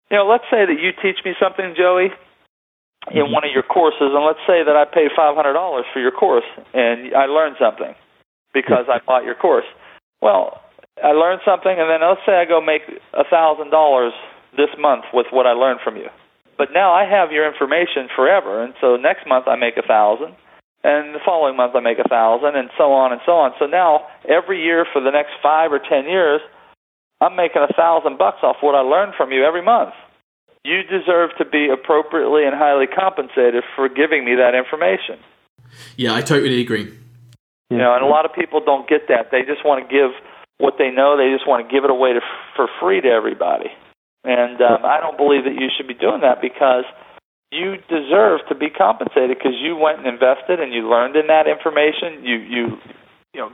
You 0.10 0.18
know, 0.18 0.26
let's 0.28 0.46
say 0.50 0.66
that 0.66 0.80
you 0.80 0.92
teach 1.02 1.24
me 1.24 1.34
something, 1.40 1.76
Joey, 1.78 2.10
in 3.10 3.26
mm-hmm. 3.26 3.34
one 3.34 3.44
of 3.44 3.52
your 3.52 3.66
courses, 3.66 4.14
and 4.14 4.22
let's 4.22 4.44
say 4.46 4.62
that 4.62 4.78
I 4.78 4.86
pay 4.86 5.10
five 5.16 5.34
hundred 5.36 5.54
dollars 5.54 5.86
for 5.94 6.00
your 6.00 6.12
course, 6.12 6.46
and 6.74 7.16
I 7.16 7.26
learned 7.26 7.58
something 7.58 7.96
because 8.54 8.86
I 8.86 9.02
bought 9.08 9.26
your 9.26 9.36
course. 9.36 9.66
Well, 10.22 10.62
I 11.02 11.18
learned 11.18 11.42
something, 11.42 11.74
and 11.74 11.90
then 11.90 12.06
let's 12.06 12.22
say 12.26 12.38
I 12.38 12.46
go 12.46 12.62
make 12.62 12.86
a 13.14 13.26
thousand 13.26 13.72
dollars 13.72 14.14
this 14.54 14.70
month 14.78 15.06
with 15.14 15.28
what 15.32 15.48
I 15.48 15.58
learned 15.58 15.80
from 15.84 15.98
you. 15.98 16.10
But 16.58 16.70
now 16.74 16.94
I 16.94 17.10
have 17.10 17.32
your 17.32 17.50
information 17.50 18.06
forever, 18.14 18.62
and 18.62 18.74
so 18.80 18.98
next 18.98 19.26
month 19.26 19.48
I 19.48 19.56
make 19.56 19.78
a 19.82 19.88
thousand, 19.88 20.38
and 20.84 21.16
the 21.16 21.24
following 21.26 21.58
month 21.58 21.74
I 21.74 21.82
make 21.82 21.98
a 21.98 22.08
thousand, 22.08 22.54
and 22.54 22.70
so 22.78 22.94
on 22.94 23.12
and 23.12 23.22
so 23.26 23.34
on. 23.34 23.58
So 23.58 23.66
now 23.66 24.06
every 24.30 24.62
year 24.62 24.86
for 24.94 25.02
the 25.02 25.10
next 25.10 25.34
five 25.42 25.72
or 25.72 25.80
ten 25.80 26.06
years, 26.06 26.42
I'm 27.20 27.36
making 27.36 27.66
a 27.66 27.74
thousand 27.74 28.18
bucks 28.18 28.44
off 28.44 28.58
what 28.62 28.76
I 28.76 28.82
learned 28.82 29.14
from 29.18 29.32
you 29.32 29.44
every 29.44 29.64
month. 29.64 29.94
You 30.64 30.84
deserve 30.84 31.32
to 31.38 31.46
be 31.46 31.70
appropriately 31.74 32.46
and 32.46 32.54
highly 32.56 32.86
compensated 32.86 33.64
for 33.76 33.90
giving 33.90 34.26
me 34.26 34.36
that 34.36 34.54
information. 34.54 35.18
Yeah, 35.98 36.14
I 36.14 36.22
totally 36.22 36.62
agree. 36.62 36.94
You 37.70 37.78
know, 37.78 37.96
and 37.96 38.04
a 38.04 38.08
lot 38.08 38.26
of 38.26 38.34
people 38.34 38.62
don't 38.64 38.88
get 38.88 39.08
that. 39.08 39.32
They 39.32 39.42
just 39.42 39.66
want 39.66 39.82
to 39.82 39.88
give 39.90 40.12
what 40.60 40.76
they 40.78 40.92
know. 40.92 41.18
They 41.18 41.34
just 41.34 41.48
want 41.48 41.66
to 41.66 41.72
give 41.72 41.84
it 41.84 41.90
away 41.90 42.14
to, 42.14 42.22
for 42.56 42.68
free 42.80 43.02
to 43.02 43.08
everybody. 43.08 43.72
And 44.24 44.62
um, 44.62 44.86
I 44.86 45.00
don't 45.02 45.18
believe 45.18 45.46
that 45.46 45.58
you 45.58 45.70
should 45.76 45.88
be 45.88 45.98
doing 45.98 46.22
that 46.22 46.42
because 46.42 46.86
you 47.52 47.76
deserve 47.90 48.42
to 48.50 48.56
be 48.56 48.70
compensated 48.70 49.38
because 49.38 49.58
you 49.60 49.76
went 49.76 50.00
and 50.00 50.08
invested 50.08 50.60
and 50.60 50.72
you 50.72 50.88
learned 50.88 51.16
in 51.16 51.28
that 51.28 51.48
information. 51.48 52.24
You 52.24 52.38
you 52.38 52.64
you 53.34 53.42
know 53.42 53.52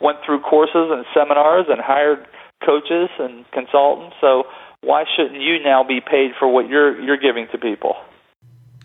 went 0.00 0.18
through 0.26 0.40
courses 0.40 0.90
and 0.90 1.06
seminars 1.14 1.66
and 1.68 1.80
hired 1.80 2.26
coaches 2.64 3.08
and 3.18 3.46
consultants. 3.52 4.16
So 4.20 4.44
why 4.82 5.04
shouldn't 5.16 5.40
you 5.40 5.62
now 5.62 5.84
be 5.84 6.00
paid 6.00 6.32
for 6.38 6.48
what 6.48 6.68
you're 6.68 7.00
you're 7.00 7.16
giving 7.16 7.46
to 7.52 7.58
people? 7.58 7.96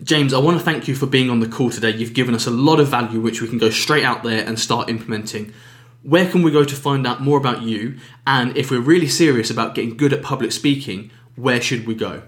James, 0.04 0.34
I 0.34 0.38
want 0.38 0.58
to 0.58 0.64
thank 0.64 0.88
you 0.88 0.96
for 0.96 1.08
being 1.08 1.30
on 1.30 1.40
the 1.40 1.48
call 1.48 1.72
today. 1.72 1.90
You've 1.90 2.14
given 2.14 2.36
us 2.36 2.46
a 2.46 2.52
lot 2.52 2.80
of 2.80 2.88
value, 2.88 3.20
which 3.20 3.42
we 3.42 3.48
can 3.48 3.58
go 3.58 3.72
straight 3.72 4.06
out 4.06 4.24
there 4.24 4.46
and 4.46 4.60
start 4.60 4.90
implementing. 4.90 5.54
Where 6.04 6.30
can 6.30 6.44
we 6.44 6.52
go 6.52 6.64
to 6.64 6.76
find 6.76 7.08
out 7.08 7.22
more 7.22 7.40
about 7.40 7.64
you? 7.64 7.98
And 8.26 8.56
if 8.56 8.70
we're 8.70 8.80
really 8.80 9.08
serious 9.08 9.50
about 9.50 9.74
getting 9.74 9.98
good 9.98 10.14
at 10.14 10.22
public 10.22 10.52
speaking, 10.52 11.10
where 11.36 11.60
should 11.60 11.88
we 11.88 11.96
go? 11.96 12.22